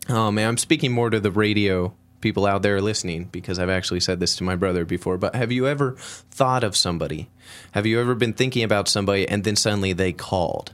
[0.08, 4.00] Oh man, I'm speaking more to the radio people out there listening because I've actually
[4.02, 5.18] said this to my brother before.
[5.18, 5.94] But have you ever
[6.32, 7.30] thought of somebody?
[7.72, 10.74] Have you ever been thinking about somebody and then suddenly they called?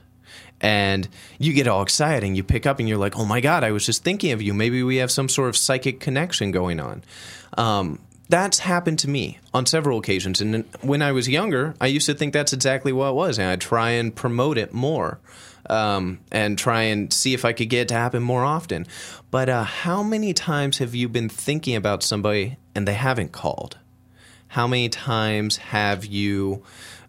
[0.60, 1.06] And
[1.38, 3.72] you get all excited and you pick up and you're like, oh my God, I
[3.72, 4.54] was just thinking of you.
[4.54, 7.04] Maybe we have some sort of psychic connection going on.
[7.58, 10.40] Um, that's happened to me on several occasions.
[10.40, 13.48] And when I was younger, I used to think that's exactly what it was, and
[13.48, 15.18] I'd try and promote it more.
[15.68, 18.86] Um, and try and see if I could get it to happen more often.
[19.32, 23.76] But uh, how many times have you been thinking about somebody and they haven't called?
[24.46, 26.62] How many times have you?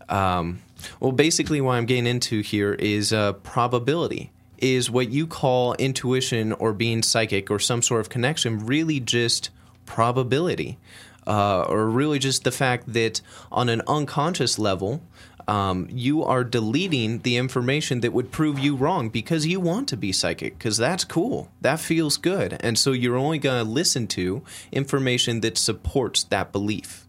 [0.09, 0.63] Um,
[0.99, 4.31] well, basically, what I'm getting into here is uh, probability.
[4.57, 9.51] Is what you call intuition or being psychic or some sort of connection really just
[9.85, 10.79] probability?
[11.27, 13.19] Uh, or really just the fact that
[13.51, 15.01] on an unconscious level,
[15.47, 19.97] um, you are deleting the information that would prove you wrong because you want to
[19.97, 21.49] be psychic, because that's cool.
[21.61, 22.57] That feels good.
[22.61, 27.07] And so you're only going to listen to information that supports that belief.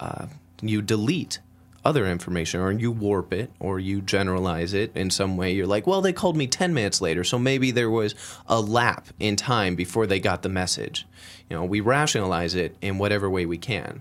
[0.00, 0.26] Uh,
[0.60, 1.40] you delete
[1.84, 5.84] other information or you warp it or you generalize it in some way you're like
[5.84, 8.14] well they called me 10 minutes later so maybe there was
[8.46, 11.06] a lap in time before they got the message
[11.52, 14.00] you know we rationalize it in whatever way we can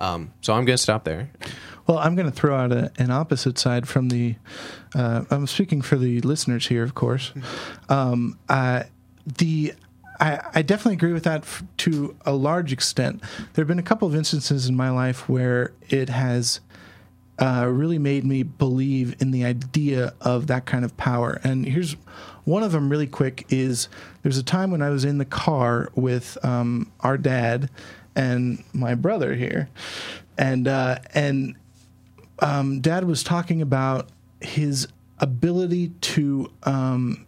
[0.00, 1.30] um, so i'm going to stop there
[1.86, 4.34] Well, I'm going to throw out a, an opposite side from the.
[4.94, 7.32] Uh, I'm speaking for the listeners here, of course.
[7.88, 8.82] Um, uh,
[9.24, 9.72] the
[10.20, 13.22] I, I definitely agree with that f- to a large extent.
[13.54, 16.60] There have been a couple of instances in my life where it has
[17.38, 21.40] uh, really made me believe in the idea of that kind of power.
[21.42, 21.96] And here's
[22.48, 23.44] one of them, really quick.
[23.50, 23.88] Is
[24.22, 27.70] there's a time when I was in the car with um, our dad
[28.16, 29.68] and my brother here,
[30.38, 31.56] and uh, and
[32.40, 34.08] um, Dad was talking about
[34.40, 37.26] his ability to um,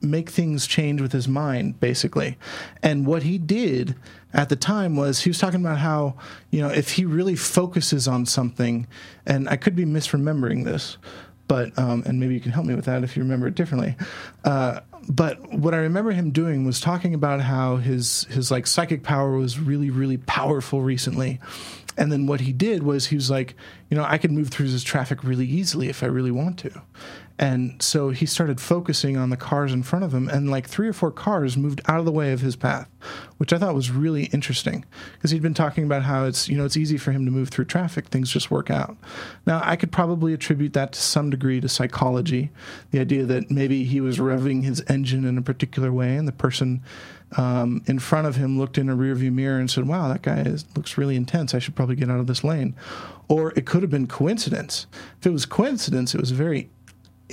[0.00, 2.38] make things change with his mind, basically.
[2.82, 3.96] And what he did
[4.32, 6.16] at the time was he was talking about how,
[6.50, 8.86] you know, if he really focuses on something,
[9.26, 10.98] and I could be misremembering this,
[11.46, 13.96] but, um, and maybe you can help me with that if you remember it differently.
[14.44, 19.02] Uh, but what I remember him doing was talking about how his his like psychic
[19.02, 21.40] power was really really powerful recently,
[21.96, 23.54] and then what he did was he was like,
[23.90, 26.82] you know, I could move through this traffic really easily if I really want to.
[27.36, 30.86] And so he started focusing on the cars in front of him, and like three
[30.86, 32.88] or four cars moved out of the way of his path,
[33.38, 36.64] which I thought was really interesting because he'd been talking about how it's you know
[36.64, 38.96] it's easy for him to move through traffic; things just work out.
[39.46, 42.50] Now I could probably attribute that to some degree to psychology,
[42.92, 46.32] the idea that maybe he was revving his engine in a particular way, and the
[46.32, 46.84] person
[47.36, 50.42] um, in front of him looked in a rearview mirror and said, "Wow, that guy
[50.42, 51.52] is, looks really intense.
[51.52, 52.76] I should probably get out of this lane."
[53.26, 54.86] Or it could have been coincidence.
[55.18, 56.68] If it was coincidence, it was very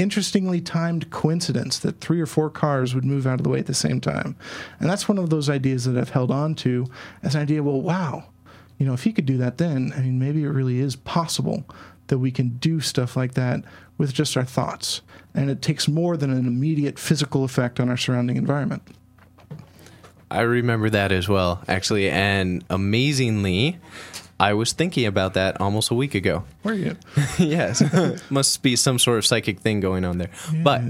[0.01, 3.67] interestingly timed coincidence that three or four cars would move out of the way at
[3.67, 4.35] the same time.
[4.79, 6.87] And that's one of those ideas that I've held on to
[7.23, 7.63] as an idea.
[7.63, 8.25] Well, wow,
[8.77, 11.63] you know, if he could do that, then I mean, maybe it really is possible
[12.07, 13.63] that we can do stuff like that
[13.97, 15.01] with just our thoughts,
[15.35, 18.81] and it takes more than an immediate physical effect on our surrounding environment.
[20.31, 22.09] I remember that as well, actually.
[22.09, 23.77] And amazingly,
[24.41, 26.43] I was thinking about that almost a week ago.
[26.63, 26.97] Where are you?
[27.37, 27.83] yes.
[28.31, 30.31] Must be some sort of psychic thing going on there.
[30.63, 30.81] But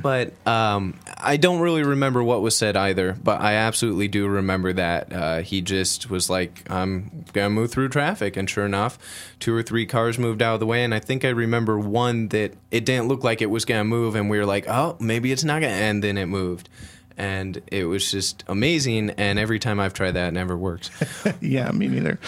[0.00, 3.16] but um, I don't really remember what was said either.
[3.22, 7.90] But I absolutely do remember that uh, he just was like, "I'm gonna move through
[7.90, 8.98] traffic," and sure enough,
[9.38, 10.82] two or three cars moved out of the way.
[10.82, 14.16] And I think I remember one that it didn't look like it was gonna move,
[14.16, 16.68] and we were like, "Oh, maybe it's not gonna," and then it moved.
[17.16, 19.10] And it was just amazing.
[19.10, 20.90] And every time I've tried that, it never works.
[21.40, 22.18] yeah, me neither.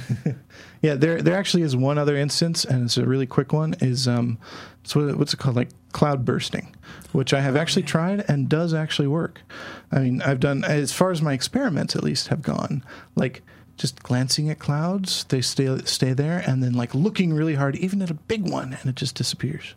[0.82, 3.74] yeah, there there actually is one other instance, and it's a really quick one.
[3.80, 4.38] Is um,
[4.84, 5.56] so what, what's it called?
[5.56, 6.74] Like cloud bursting,
[7.12, 9.42] which I have actually tried and does actually work.
[9.90, 12.84] I mean, I've done as far as my experiments at least have gone.
[13.16, 13.42] Like
[13.76, 18.02] just glancing at clouds, they stay stay there, and then like looking really hard, even
[18.02, 19.74] at a big one, and it just disappears.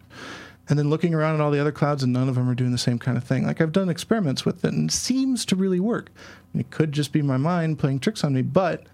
[0.71, 2.71] And then looking around at all the other clouds, and none of them are doing
[2.71, 3.45] the same kind of thing.
[3.45, 6.09] Like I've done experiments with it, and it seems to really work.
[6.55, 8.85] It could just be my mind playing tricks on me, but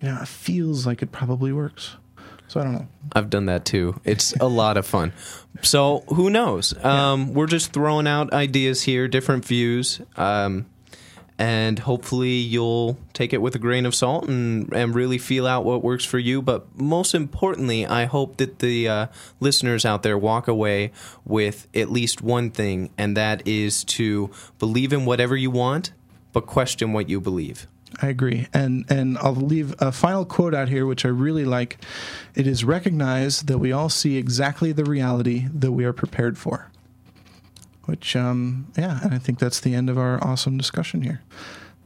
[0.00, 1.96] you know, it feels like it probably works.
[2.48, 2.86] So I don't know.
[3.12, 4.00] I've done that too.
[4.04, 5.12] It's a lot of fun.
[5.62, 6.72] So who knows?
[6.84, 10.66] Um, We're just throwing out ideas here, different views, um,
[11.38, 15.64] and hopefully you'll take it with a grain of salt and and really feel out
[15.64, 16.40] what works for you.
[16.40, 19.06] But most importantly, I hope that the uh,
[19.40, 20.92] listeners out there walk away
[21.24, 25.92] with at least one thing, and that is to believe in whatever you want,
[26.32, 27.66] but question what you believe.
[28.00, 28.46] I agree.
[28.52, 31.78] And and I'll leave a final quote out here which I really like.
[32.34, 36.70] It is recognize that we all see exactly the reality that we are prepared for.
[37.86, 41.22] Which um yeah, and I think that's the end of our awesome discussion here.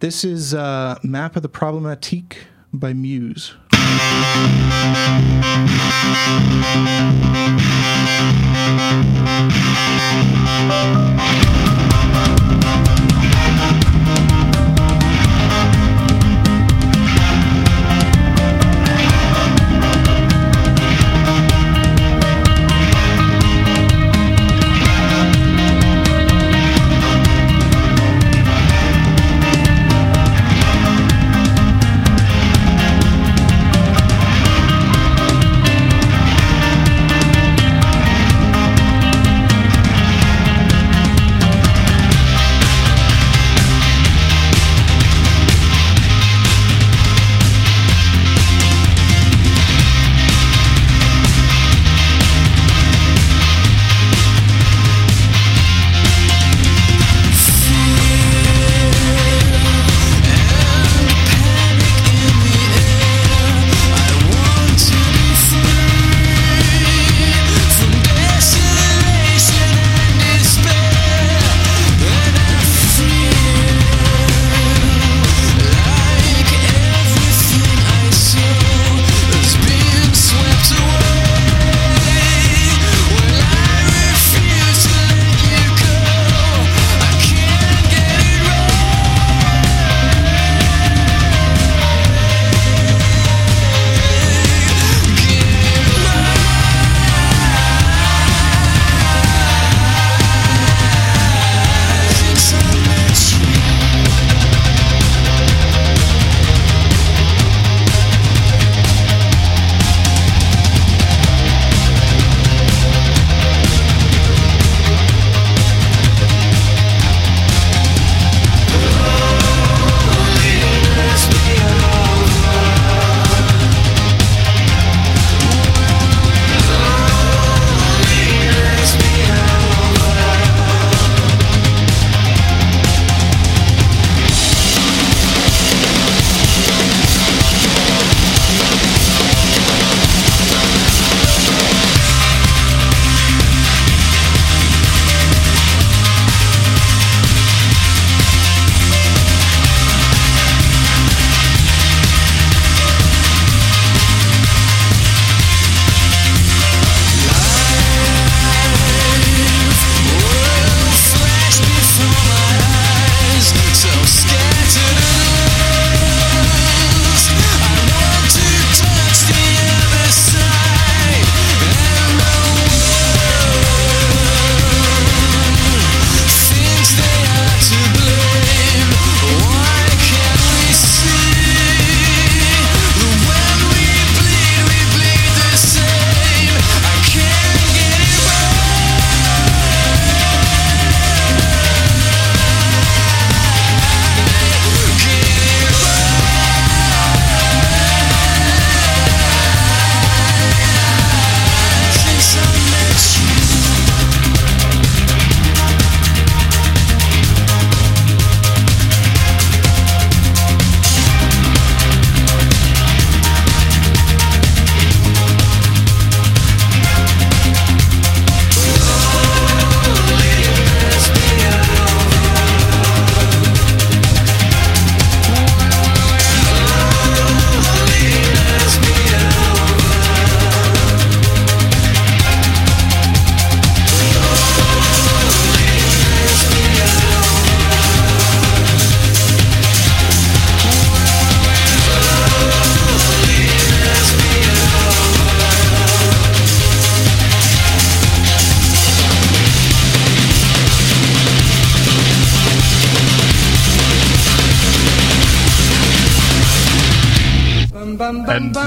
[0.00, 2.38] This is uh Map of the Problematique
[2.72, 3.54] by Muse.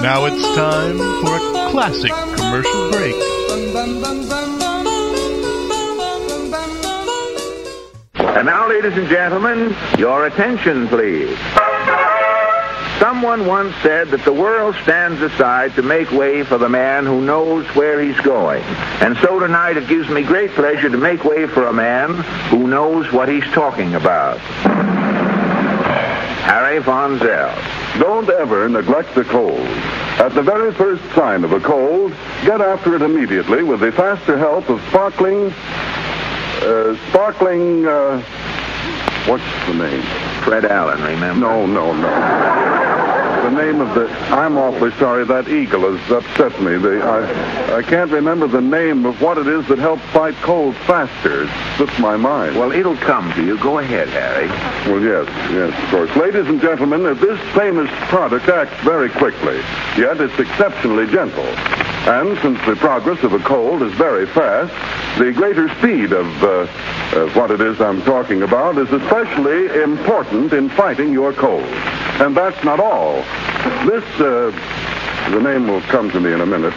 [0.04, 3.16] Now it's time for a classic commercial break.
[8.36, 11.38] And now, ladies and gentlemen, your attention, please.
[13.00, 17.22] Someone once said that the world stands aside to make way for the man who
[17.22, 18.62] knows where he's going.
[19.00, 22.16] And so tonight it gives me great pleasure to make way for a man
[22.50, 24.42] who knows what he's talking about.
[26.44, 27.56] Harry Von Zell.
[28.00, 29.66] Don't ever neglect the cold.
[30.20, 32.12] At the very first sign of a cold,
[32.44, 35.52] get after it immediately with the faster help of sparkling,
[36.62, 38.22] uh, sparkling, uh,
[39.26, 40.04] what's the name?
[40.44, 41.48] Fred Allen, remember?
[41.48, 43.23] No, no, no.
[43.44, 46.78] The name of the, I'm awfully sorry, that eagle has upset me.
[46.78, 50.78] The, I, I can't remember the name of what it is that helps fight cold
[50.78, 51.44] faster.
[51.44, 52.56] It slipped my mind.
[52.56, 53.58] Well, it'll come to you.
[53.60, 54.48] Go ahead, Harry.
[54.90, 56.16] Well, yes, yes, of course.
[56.16, 59.58] Ladies and gentlemen, this famous product acts very quickly,
[59.98, 61.44] yet it's exceptionally gentle.
[62.06, 64.74] And since the progress of a cold is very fast,
[65.18, 66.68] the greater speed of, uh,
[67.16, 71.64] of what it is I'm talking about is especially important in fighting your cold.
[71.64, 73.22] And that's not all.
[73.88, 74.52] This, uh,
[75.32, 76.74] the name will come to me in a minute.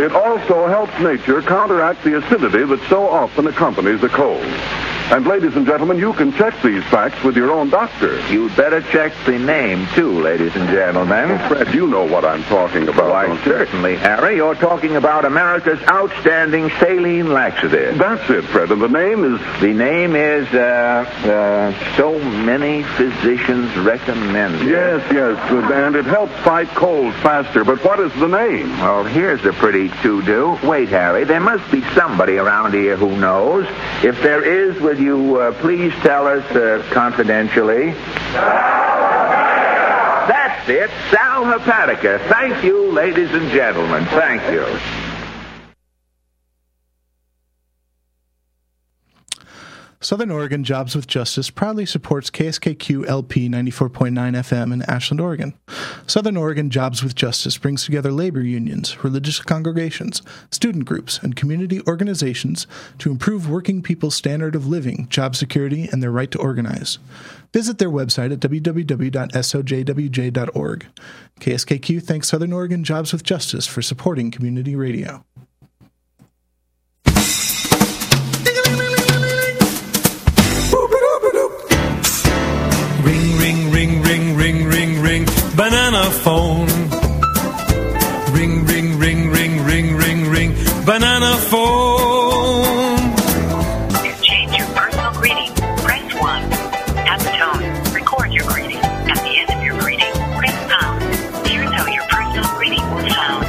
[0.00, 4.44] It also helps nature counteract the acidity that so often accompanies a cold.
[5.12, 8.18] And ladies and gentlemen, you can check these facts with your own doctor.
[8.30, 11.38] You'd better check the name, too, ladies and gentlemen.
[11.48, 13.10] Fred, you know what I'm talking about.
[13.10, 13.44] Why, don't you?
[13.44, 14.36] certainly, Harry.
[14.36, 17.98] You're talking about America's outstanding saline laxative.
[17.98, 18.70] That's it, Fred.
[18.70, 24.68] And the name is The name is, uh, uh, so many physicians recommend it.
[24.68, 27.64] Yes, yes, and it helps fight cold faster.
[27.64, 28.70] But what is the name?
[28.78, 30.58] Well, here's a pretty to-do.
[30.62, 33.66] Wait, Harry, there must be somebody around here who knows.
[34.02, 37.92] If there is, will you uh, please tell us uh, confidentially?
[40.28, 42.18] That's it, Sal Hepatica.
[42.28, 44.04] Thank you, ladies and gentlemen.
[44.06, 45.01] Thank you.
[50.02, 55.54] Southern Oregon Jobs with Justice proudly supports KSKQ LP 94.9 FM in Ashland, Oregon.
[56.08, 61.80] Southern Oregon Jobs with Justice brings together labor unions, religious congregations, student groups, and community
[61.86, 62.66] organizations
[62.98, 66.98] to improve working people's standard of living, job security, and their right to organize.
[67.52, 69.26] Visit their website at www.sojwj.org.
[71.38, 75.24] KSKQ thanks Southern Oregon Jobs with Justice for supporting community radio.
[85.62, 86.66] Banana phone.
[88.34, 90.50] Ring, ring, ring, ring, ring, ring, ring,
[90.84, 92.96] banana phone.
[94.02, 95.54] To change your personal greeting,
[95.84, 96.42] press 1.
[97.06, 98.78] At the tone, record your greeting.
[98.78, 101.00] At the end of your greeting, press pound.
[101.46, 103.46] Here's how your personal greeting was found.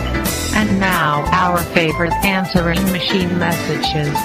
[0.54, 4.16] And now, our favorite answering machine messages.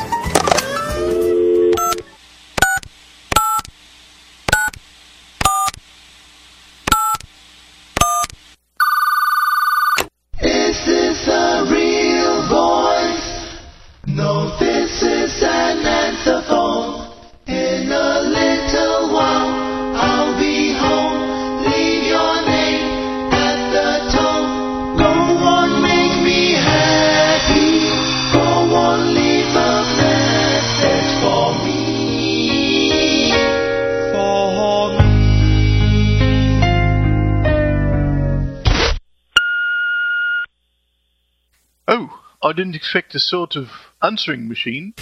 [42.58, 43.68] Didn't expect a sort of
[44.02, 44.92] answering machine.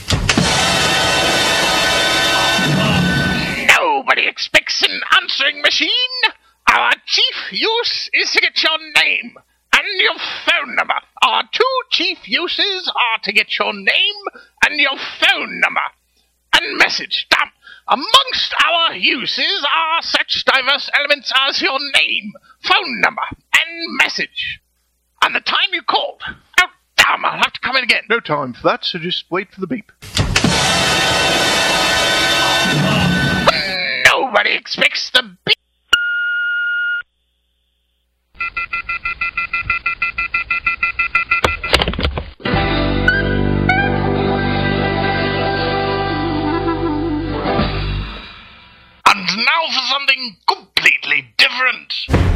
[3.78, 5.90] Nobody expects an answering machine.
[6.70, 9.38] Our chief use is to get your name
[9.72, 10.96] and your phone number.
[11.22, 14.20] Our two chief uses are to get your name
[14.66, 15.80] and your phone number
[16.52, 17.26] and message.
[17.30, 17.48] Damn.
[17.88, 24.60] Amongst our uses are such diverse elements as your name, phone number, and message.
[25.22, 26.22] And the time you called.
[27.08, 28.02] Damn, I'll have to come in again.
[28.08, 29.92] No time for that, so just wait for the beep.
[34.12, 35.56] Nobody expects the beat.
[49.06, 52.35] And now for something completely different.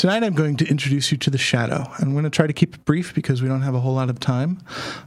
[0.00, 1.84] Tonight, I'm going to introduce you to The Shadow.
[1.98, 4.08] I'm going to try to keep it brief because we don't have a whole lot
[4.08, 4.58] of time.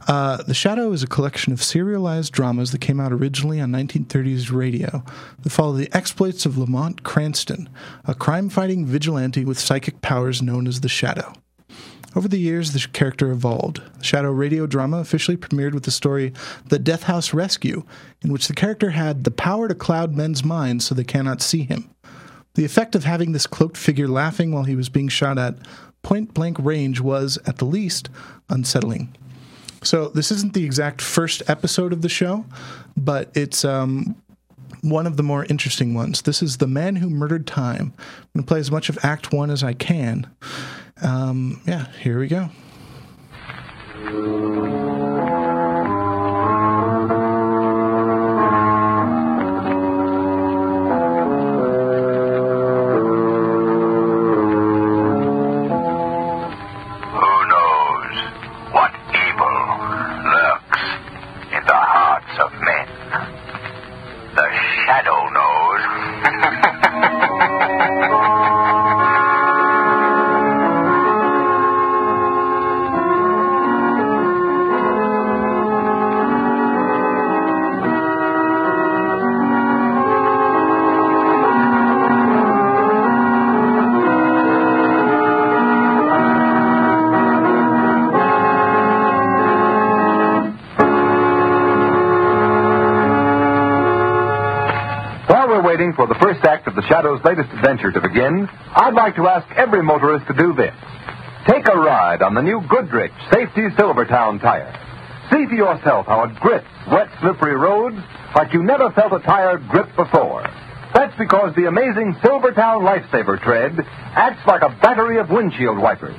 [0.06, 4.52] Uh, the Shadow is a collection of serialized dramas that came out originally on 1930s
[4.52, 5.02] radio
[5.42, 7.68] that follow the exploits of Lamont Cranston,
[8.04, 11.32] a crime fighting vigilante with psychic powers known as The Shadow.
[12.14, 13.82] Over the years, the character evolved.
[13.98, 16.32] The Shadow radio drama officially premiered with the story
[16.66, 17.82] The Death House Rescue,
[18.22, 21.64] in which the character had the power to cloud men's minds so they cannot see
[21.64, 21.93] him.
[22.54, 25.56] The effect of having this cloaked figure laughing while he was being shot at
[26.02, 28.08] point blank range was, at the least,
[28.48, 29.14] unsettling.
[29.82, 32.44] So, this isn't the exact first episode of the show,
[32.96, 34.16] but it's um,
[34.82, 36.22] one of the more interesting ones.
[36.22, 37.92] This is The Man Who Murdered Time.
[37.98, 40.30] I'm going to play as much of Act One as I can.
[41.02, 42.50] Um, yeah, here we go.
[95.96, 99.46] For the first act of the Shadow's latest adventure to begin, I'd like to ask
[99.54, 100.74] every motorist to do this.
[101.46, 104.74] Take a ride on the new Goodrich Safety Silvertown tire.
[105.30, 107.96] See for yourself how it grips wet, slippery roads
[108.34, 110.42] like you never felt a tire grip before.
[110.94, 113.78] That's because the amazing Silvertown Lifesaver tread
[114.14, 116.18] acts like a battery of windshield wipers.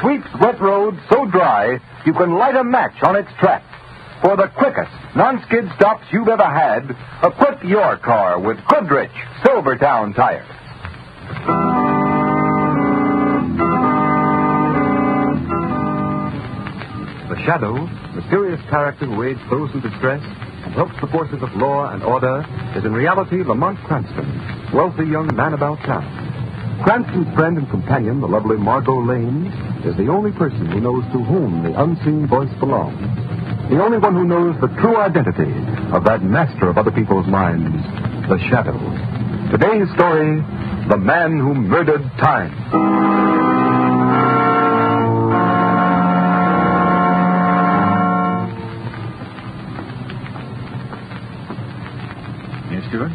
[0.00, 3.64] Sweeps wet roads so dry you can light a match on its track.
[4.22, 4.50] For the
[5.16, 9.10] non-skid stops you've ever had, equip your car with Goodrich
[9.44, 10.46] Silvertown tires.
[17.28, 20.22] The Shadow, mysterious character who aids those in distress
[20.64, 22.44] and helps the forces of law and order,
[22.76, 26.04] is in reality Lamont Cranston, wealthy young man about town.
[26.84, 29.46] Cranston's friend and companion, the lovely Margot Lane,
[29.84, 33.37] is the only person who knows to whom the unseen voice belongs.
[33.68, 35.52] The only one who knows the true identity
[35.92, 37.68] of that master of other people's minds,
[38.26, 38.72] the Shadow.
[39.52, 40.40] Today's story,
[40.88, 42.48] The Man Who Murdered Time.
[52.72, 53.12] Yes, Stuart?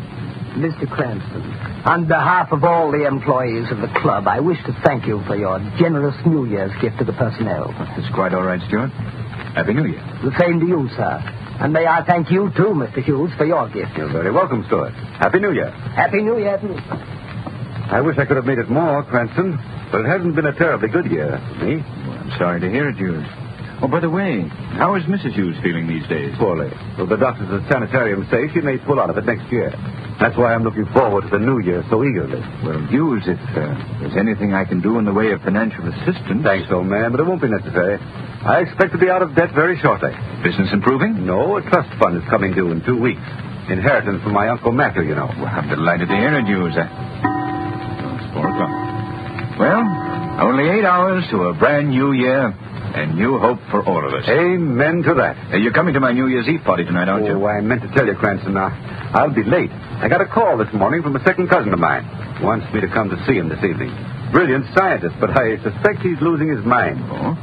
[0.53, 0.87] Mr.
[0.87, 1.41] Cranston,
[1.85, 5.35] on behalf of all the employees of the club, I wish to thank you for
[5.35, 7.73] your generous New Year's gift to the personnel.
[7.97, 8.91] It's quite all right, Stuart.
[9.55, 10.01] Happy New Year.
[10.23, 11.21] The same to you, sir.
[11.61, 13.03] And may I thank you, too, Mr.
[13.03, 13.91] Hughes, for your gift.
[13.95, 14.93] You're very welcome, Stuart.
[15.21, 15.69] Happy New Year.
[15.69, 16.77] Happy New Year to you.
[17.93, 19.59] I wish I could have made it more, Cranston,
[19.91, 21.81] but it hasn't been a terribly good year for me.
[21.83, 23.25] I'm sorry to hear it, Hughes.
[23.83, 24.47] Oh, by the way,
[24.79, 25.35] how is Mrs.
[25.35, 26.31] Hughes feeling these days?
[26.39, 26.71] Poorly.
[26.95, 29.75] Well, the doctors at the sanitarium say she may pull out of it next year.
[30.23, 32.39] That's why I'm looking forward to the new year so eagerly.
[32.63, 36.47] Well, Hughes, if uh, there's anything I can do in the way of financial assistance.
[36.47, 37.99] Thanks, old man, but it won't be necessary.
[37.99, 40.15] I expect to be out of debt very shortly.
[40.47, 41.27] Business improving?
[41.27, 43.27] No, a trust fund is coming due in two weeks.
[43.67, 45.27] Inheritance from my Uncle Matthew, you know.
[45.27, 46.71] Well, I'm delighted to hear it, Hughes.
[46.71, 48.71] Uh, it's four o'clock.
[49.59, 49.83] Well,
[50.39, 52.55] only eight hours to a brand new year
[52.93, 54.23] and new hope for all of us.
[54.29, 55.53] Amen to that.
[55.53, 57.33] Uh, you're coming to my New Year's Eve party tonight, aren't you?
[57.41, 58.55] Oh, I meant to tell you, Cranston.
[58.55, 58.69] Uh,
[59.13, 59.71] I'll be late.
[59.71, 62.05] I got a call this morning from a second cousin of mine.
[62.41, 63.89] Wants me to come to see him this evening.
[64.31, 67.01] Brilliant scientist, but I suspect he's losing his mind.
[67.09, 67.33] Oh?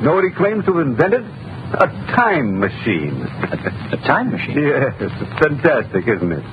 [0.00, 1.24] know what he claims to have invented?
[1.70, 3.22] A time machine.
[3.22, 4.58] A, a time machine?
[4.64, 6.44] Yes, it's fantastic, isn't it?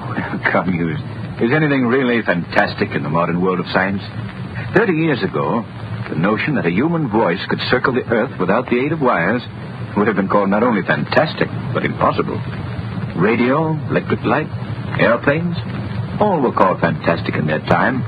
[0.52, 1.00] Come, Hughes.
[1.42, 4.02] Is anything really fantastic in the modern world of science?
[4.76, 5.64] Thirty years ago,
[6.10, 9.42] the notion that a human voice could circle the Earth without the aid of wires
[9.96, 12.38] would have been called not only fantastic, but impossible.
[13.18, 14.48] Radio, electric light,
[15.02, 15.58] airplanes,
[16.22, 18.02] all were called fantastic in their time,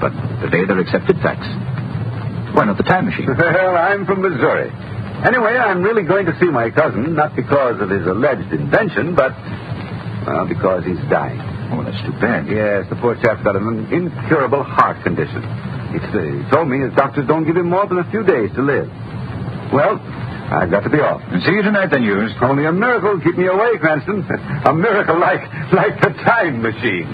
[0.00, 1.46] but today they're accepted facts.
[2.54, 3.26] Why not the time machine?
[3.36, 4.70] Well, I'm from Missouri.
[5.24, 9.30] Anyway, I'm really going to see my cousin, not because of his alleged invention, but,
[10.26, 11.38] well, because he's dying.
[11.72, 12.46] Oh, that's too bad.
[12.50, 15.42] Yes, the poor chap's got an incurable heart condition.
[15.92, 18.88] He told me his doctors don't give him more than a few days to live.
[19.72, 20.00] Well,
[20.52, 21.20] I've got to be off.
[21.44, 22.32] See you tonight, then, Hughes.
[22.42, 24.24] Only a miracle keep me away, Cranston.
[24.66, 25.40] A miracle like
[25.72, 27.08] like the time machine.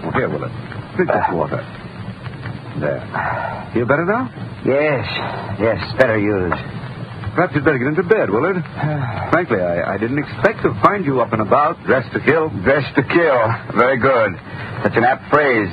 [0.00, 0.52] well, here, Willis.
[0.96, 1.60] Drink this water.
[2.80, 3.70] There.
[3.74, 4.30] Feel better now?
[4.64, 5.06] Yes.
[5.60, 6.52] Yes, better, Hughes.
[7.34, 8.56] Perhaps you'd better get into bed, Willard.
[9.32, 12.48] Frankly, I, I didn't expect to find you up and about, dressed to kill.
[12.64, 13.40] Dressed to kill.
[13.76, 14.34] Very good.
[14.82, 15.70] Such an apt phrase.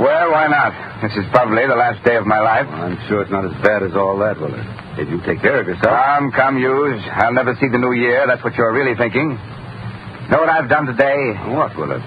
[0.00, 0.72] Well, why not?
[1.04, 2.64] This is probably the last day of my life.
[2.66, 4.64] I'm sure it's not as bad as all that, Willard.
[4.96, 5.92] If you take care of yourself.
[5.92, 7.00] Come, come, Hughes.
[7.12, 8.24] I'll never see the new year.
[8.26, 9.36] That's what you're really thinking.
[10.32, 11.36] Know what I've done today?
[11.52, 12.00] What, Willard?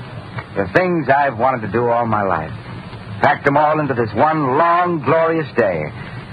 [0.58, 2.50] The things I've wanted to do all my life.
[3.22, 5.86] Packed them all into this one long, glorious day.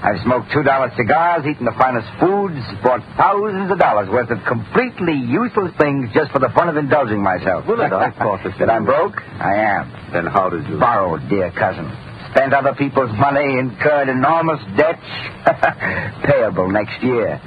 [0.03, 0.67] I've smoked $2
[0.99, 6.27] cigars, eaten the finest foods, bought thousands of dollars worth of completely useless things just
[6.35, 7.63] for the fun of indulging myself.
[7.65, 9.15] Willard, I thought that that I'm broke?
[9.39, 9.87] I am.
[10.11, 10.75] Then how did you...
[10.77, 11.87] Borrowed, dear cousin.
[12.35, 15.07] Spent other people's money, incurred enormous debts.
[16.27, 17.39] Payable next year.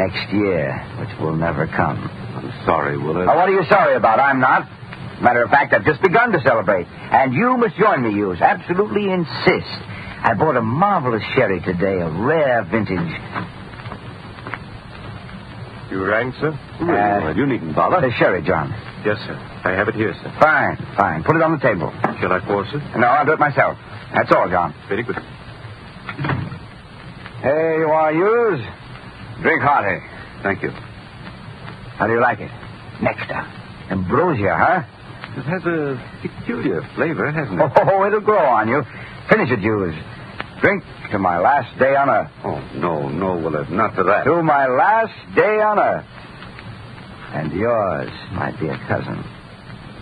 [0.00, 2.00] Next year, which will never come.
[2.40, 3.26] I'm sorry, Willard.
[3.26, 4.18] Now, what are you sorry about?
[4.18, 4.64] I'm not.
[5.20, 6.86] Matter of fact, I've just begun to celebrate.
[6.88, 8.40] And you must join me, Hughes.
[8.40, 9.76] Absolutely insist.
[10.22, 13.10] I bought a marvelous sherry today, a rare vintage.
[15.90, 16.52] You rang, sir?
[16.80, 18.00] Uh, well, you needn't bother.
[18.06, 18.70] The sherry, John.
[19.04, 19.34] Yes, sir.
[19.64, 20.30] I have it here, sir.
[20.40, 21.24] Fine, fine.
[21.24, 21.90] Put it on the table.
[22.20, 22.78] Shall I pour, sir?
[22.96, 23.76] No, I'll do it myself.
[24.14, 24.74] That's all, John.
[24.88, 25.16] Very good.
[27.40, 28.60] Hey, you are, Hughes.
[29.42, 29.98] Drink hearty.
[30.42, 30.70] Thank you.
[31.96, 32.50] How do you like it?
[33.02, 33.40] Nectar.
[33.90, 34.82] Ambrosia, huh?
[35.36, 37.72] It has a peculiar flavor, hasn't it?
[37.76, 38.82] Oh, it'll grow on you.
[39.30, 39.94] Finish it, Hughes.
[40.60, 42.30] Drink to my last day on earth.
[42.44, 43.70] Oh, no, no, Willard.
[43.70, 44.24] Not to that.
[44.24, 46.04] To my last day on earth.
[47.32, 49.22] And yours, my dear cousin.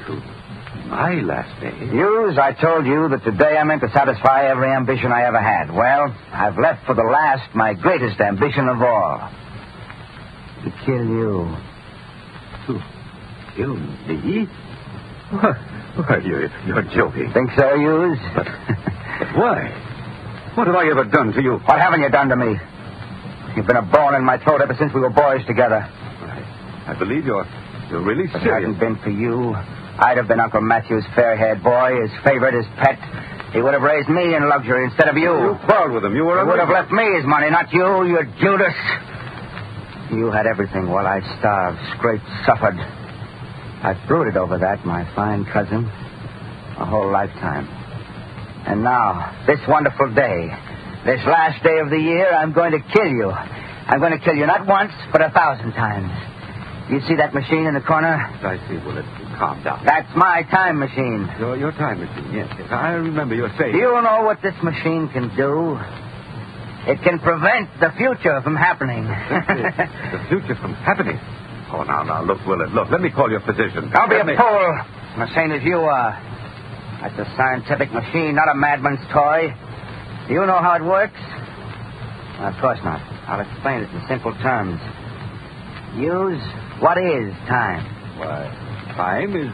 [0.07, 0.15] To
[0.89, 1.77] my last day?
[1.93, 5.71] Hughes, I told you that today I meant to satisfy every ambition I ever had.
[5.71, 9.31] Well, I've left for the last my greatest ambition of all.
[10.65, 11.57] To kill you.
[12.67, 12.81] To
[13.55, 14.49] kill me?
[15.31, 17.31] Why, you're, you're joking.
[17.35, 18.19] Think so, Hughes?
[18.35, 18.47] But
[19.39, 19.71] why?
[20.55, 21.59] What have I ever done to you?
[21.63, 22.59] What haven't you done to me?
[23.57, 25.87] You've been a bone in my throat ever since we were boys together.
[26.87, 27.47] I believe you're,
[27.91, 29.55] you're really If it hadn't been for you,
[29.99, 32.99] I'd have been Uncle Matthew's fair-haired boy, his favorite, his pet.
[33.53, 35.31] He would have raised me in luxury instead of you.
[35.31, 36.15] You quarreled with him.
[36.15, 38.75] You were He a would have left me his money, not you, you Judas.
[40.11, 42.77] You had everything while I starved, scraped, suffered.
[43.83, 45.85] I've brooded over that, my fine cousin,
[46.79, 47.78] a whole lifetime.
[48.69, 50.39] And now, this wonderful day,
[51.09, 53.31] this last day of the year, I'm going to kill you.
[53.33, 56.13] I'm going to kill you not once, but a thousand times.
[56.93, 58.13] You see that machine in the corner?
[58.17, 59.05] I see, Willard.
[59.41, 59.85] Calm down.
[59.85, 61.29] That's my time machine.
[61.41, 62.69] Your, your time machine, yes, yes.
[62.73, 63.73] I remember your saying.
[63.73, 65.77] Do you know what this machine can do?
[66.89, 69.05] It can prevent the future from happening.
[70.13, 71.17] the future from happening.
[71.73, 72.89] Oh, now, now, look, Willard, look.
[72.91, 73.93] Let me call your physician.
[73.93, 74.69] Don't be Let a me- fool.
[75.17, 76.13] I'm the same as you are.
[77.01, 79.55] That's a scientific machine, not a madman's toy.
[80.27, 81.21] Do you know how it works?
[82.39, 83.01] Well, of course not.
[83.27, 84.81] I'll explain it in simple terms.
[85.97, 86.43] Use
[86.83, 87.83] what is time?
[88.19, 88.47] Why,
[88.95, 89.53] time is.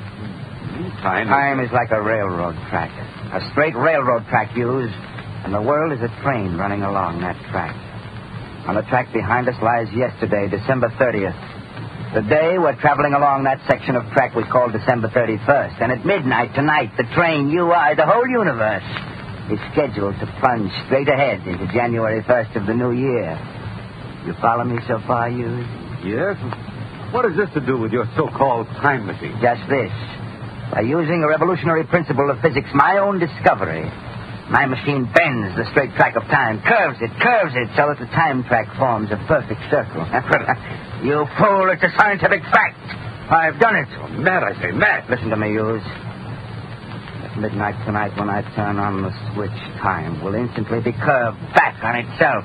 [1.00, 2.90] Time, Time is like a railroad track.
[3.32, 4.90] A straight railroad track, Hughes.
[5.44, 7.76] And the world is a train running along that track.
[8.66, 11.36] On the track behind us lies yesterday, December 30th.
[12.14, 15.82] The day we're traveling along that section of track we call December 31st.
[15.82, 18.86] And at midnight tonight, the train, you, I, the whole universe,
[19.50, 23.34] is scheduled to plunge straight ahead into January 1st of the new year.
[24.30, 25.66] You follow me so far, you?
[26.06, 26.38] Yes?
[27.10, 29.34] What has this to do with your so-called time machine?
[29.42, 29.90] Just this.
[30.70, 33.90] By using a revolutionary principle of physics, my own discovery,
[34.54, 38.06] my machine bends the straight track of time, curves it, curves it, so that the
[38.14, 40.06] time track forms a perfect circle.
[41.04, 42.80] you fool, it's a scientific fact.
[43.28, 43.88] I've done it.
[44.00, 45.08] Oh, mad, I say, mad.
[45.08, 45.84] Listen to me, Hughes.
[47.24, 51.76] At midnight tonight, when I turn on the switch, time will instantly be curved back
[51.84, 52.44] on itself.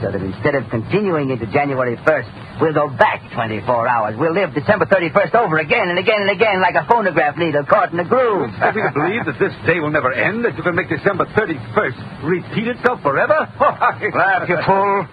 [0.00, 4.16] So that instead of continuing into January 1st, we'll go back 24 hours.
[4.18, 7.92] We'll live December 31st over again and again and again like a phonograph needle caught
[7.92, 8.50] in a groove.
[8.58, 10.44] Have you believe that this day will never end?
[10.44, 13.46] That you can make December 31st repeat itself forever?
[13.60, 15.06] Laugh, you fool.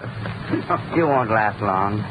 [0.97, 2.01] You won't last long.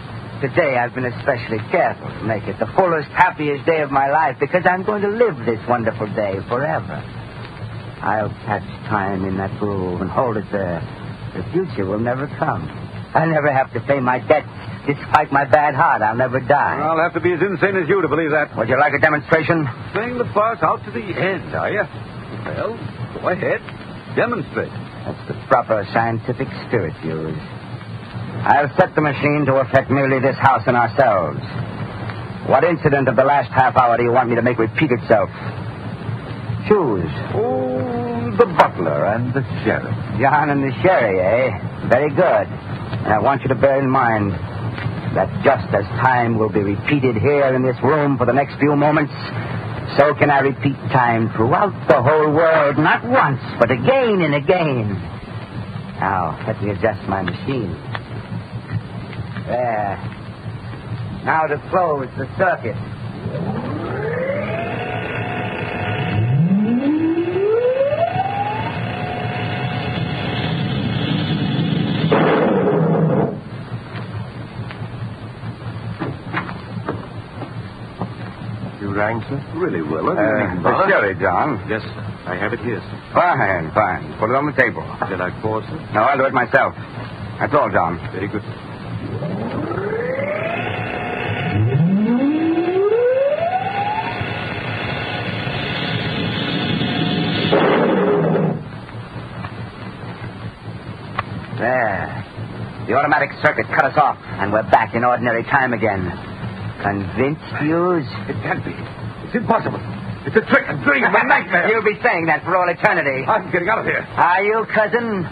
[0.41, 4.37] Today I've been especially careful to make it the fullest, happiest day of my life
[4.39, 7.03] because I'm going to live this wonderful day forever.
[7.99, 10.79] I'll catch time in that groove and hold it there.
[11.35, 12.71] The future will never come.
[13.15, 14.47] I'll never have to pay my debt.
[14.87, 16.79] Despite my bad heart, I'll never die.
[16.79, 18.57] I'll have to be as insane as you to believe that.
[18.57, 19.67] Would you like a demonstration?
[19.93, 21.83] Playing the farce out to the end, are you?
[22.47, 22.79] Well,
[23.21, 23.61] go ahead.
[24.15, 24.71] Demonstrate.
[25.03, 27.37] That's the proper scientific spirit, Hughes.
[28.45, 31.41] I'll set the machine to affect merely this house and ourselves.
[32.49, 35.29] What incident of the last half hour do you want me to make repeat itself?
[36.69, 37.11] Choose.
[37.35, 39.97] Oh, the butler and the sheriff.
[40.21, 41.89] John and the sherry, eh?
[41.89, 42.47] Very good.
[43.05, 44.33] And I want you to bear in mind
[45.17, 48.77] that just as time will be repeated here in this room for the next few
[48.77, 49.13] moments,
[49.97, 54.93] so can I repeat time throughout the whole world, not once, but again and again.
[55.99, 57.75] Now, let me adjust my machine.
[59.49, 59.97] There.
[61.25, 62.77] Now to close the circuit.
[78.81, 79.43] You rang, sir?
[79.57, 80.19] Really, Willard.
[80.19, 80.23] Uh,
[80.55, 80.89] You the bother.
[80.91, 81.59] sherry, John.
[81.69, 82.05] Yes, sir.
[82.31, 82.99] I have it here, sir.
[83.13, 84.15] Fine, fine.
[84.21, 84.87] Put it on the table.
[85.01, 85.79] Would you like more, sir?
[85.95, 86.75] No, I'll do it myself.
[87.41, 87.99] That's all, John.
[88.13, 88.43] Very good.
[101.59, 102.25] There.
[102.87, 106.11] The automatic circuit cut us off, and we're back in ordinary time again.
[106.83, 108.07] Convinced, Hughes?
[108.27, 108.75] It can't be.
[109.27, 109.79] It's impossible.
[110.27, 111.71] It's a trick, a dream, a nightmare.
[111.71, 113.25] You'll be saying that for all eternity.
[113.25, 114.03] I'm getting out of here.
[114.03, 115.23] Are you, cousin?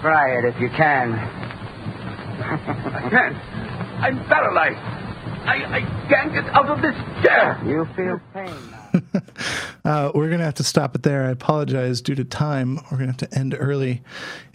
[0.00, 1.12] Try it if you can.
[2.40, 3.36] I can't.
[4.00, 4.80] I'm paralyzed.
[5.46, 7.60] I, I can't get out of this chair.
[7.66, 8.56] You feel pain.
[9.84, 11.26] Uh, we're going to have to stop it there.
[11.26, 12.76] I apologize due to time.
[12.90, 14.02] We're going to have to end early.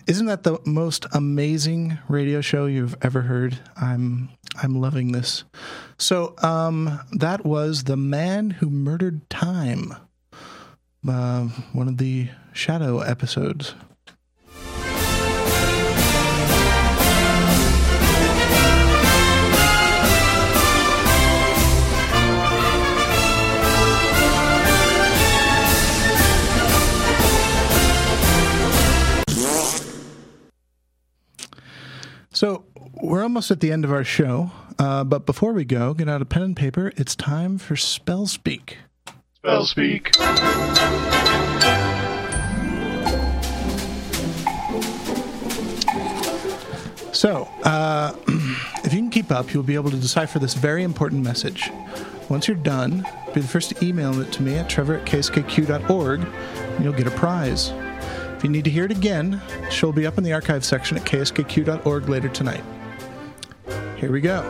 [0.09, 3.59] Isn't that the most amazing radio show you've ever heard?
[3.79, 4.29] I'm
[4.59, 5.43] I'm loving this.
[5.99, 9.93] So um, that was the man who murdered time.
[11.07, 11.43] Uh,
[11.73, 13.75] one of the Shadow episodes.
[32.39, 32.63] So
[33.01, 36.21] we're almost at the end of our show, uh, but before we go, get out
[36.21, 36.93] a pen and paper.
[36.95, 38.77] It's time for Spell Speak.
[39.35, 40.15] Spell speak.
[47.11, 48.15] So, uh,
[48.85, 51.69] if you can keep up, you'll be able to decipher this very important message.
[52.29, 56.21] Once you're done, be the first to email it to me at trevor at kskq.org,
[56.21, 57.73] and you'll get a prize.
[58.39, 61.03] If you need to hear it again, she'll be up in the archive section at
[61.03, 62.63] kskq.org later tonight.
[63.97, 64.43] Here we go.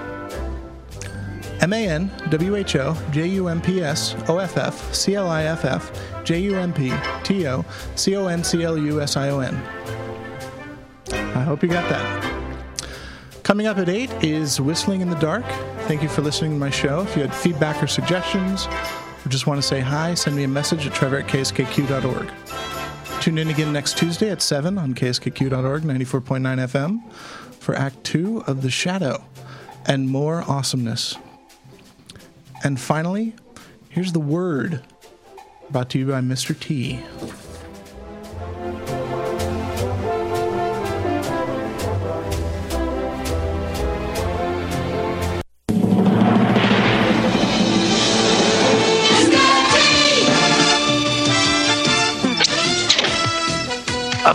[1.59, 5.15] M A N W H O J U M P S O F F C
[5.15, 5.91] L I F F
[6.23, 7.65] J U M P T O
[7.95, 9.55] C O N C L U S I O N.
[11.11, 12.85] I hope you got that.
[13.41, 15.45] Coming up at 8 is Whistling in the Dark.
[15.87, 17.01] Thank you for listening to my show.
[17.01, 20.47] If you had feedback or suggestions, or just want to say hi, send me a
[20.47, 22.29] message at trevor at kskq.org.
[23.22, 27.11] Tune in again next Tuesday at 7 on kskq.org, 94.9 FM,
[27.59, 29.26] for Act 2 of The Shadow
[29.86, 31.17] and more awesomeness.
[32.63, 33.36] And finally,
[33.89, 34.84] here's the word
[35.70, 36.57] brought to you by Mr.
[36.57, 37.01] T.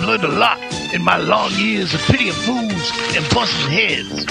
[0.04, 0.60] I've learned a lot
[0.92, 4.28] in my long years of pitying fools and busting heads.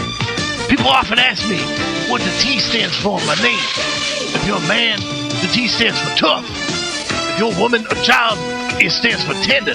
[0.69, 1.57] People often ask me
[2.13, 3.57] what the T stands for in my name.
[4.37, 5.01] If you're a man,
[5.41, 6.45] the T stands for tough.
[6.45, 8.37] If you're a woman or child,
[8.77, 9.73] it stands for tender.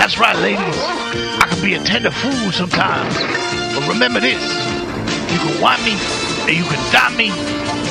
[0.00, 0.64] That's right, ladies.
[0.64, 3.20] I can be a tender fool sometimes.
[3.76, 4.40] But remember this.
[5.28, 5.92] You can want me
[6.48, 7.28] and you can dime me,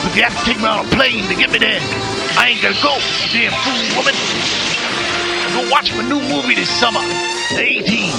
[0.02, 1.78] but you have to take me on a plane to get me there.
[2.34, 2.98] I ain't gonna go,
[3.30, 4.75] damn fool woman.
[5.76, 7.02] Watch my new movie this summer,
[7.52, 8.16] The A-Team.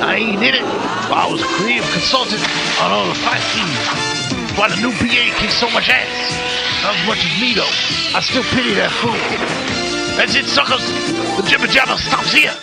[0.00, 0.64] I ain't in it,
[1.04, 2.40] but I was a creative consultant
[2.80, 3.76] on all the fight scenes.
[4.56, 6.08] Why the new PA kicks so much ass.
[6.80, 7.68] Not as much as me though.
[8.16, 9.12] I still pity that fool.
[10.16, 10.80] That's it, suckers.
[11.36, 12.56] The jibber jabber stops here.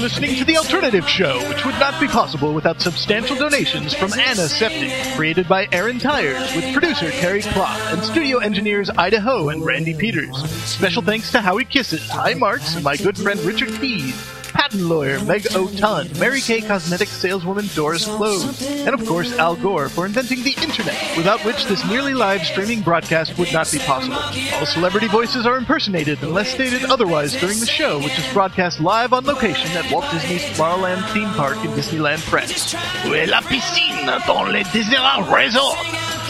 [0.00, 4.48] Listening to The Alternative Show, which would not be possible without substantial donations from Anna
[4.48, 9.94] Septic, created by Aaron Tires, with producer Terry Klopp and studio engineers Idaho and Randy
[9.94, 10.34] Peters.
[10.64, 14.39] Special thanks to Howie Kisses, High Marks, and my good friend Richard Keys.
[14.52, 19.88] Patent lawyer Meg O'Ton, Mary Kay Cosmetics saleswoman Doris Close, and of course Al Gore
[19.88, 24.16] for inventing the internet, without which this nearly live streaming broadcast would not be possible.
[24.54, 29.12] All celebrity voices are impersonated unless stated otherwise during the show, which is broadcast live
[29.12, 32.74] on location at Walt Disney's Tomorrowland theme park in Disneyland, France.
[33.04, 35.76] Où est la piscine dans le Disneyland Resort?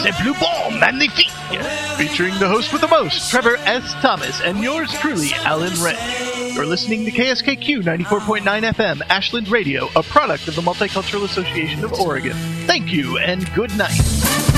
[0.01, 1.31] C'est plus bon, magnifique.
[1.97, 3.93] Featuring the host with the most, Trevor S.
[4.01, 6.30] Thomas, and yours truly, Alan Ray.
[6.53, 11.93] You're listening to KSKQ 94.9 FM, Ashland Radio, a product of the Multicultural Association of
[11.93, 12.33] Oregon.
[12.67, 14.50] Thank you, and good night.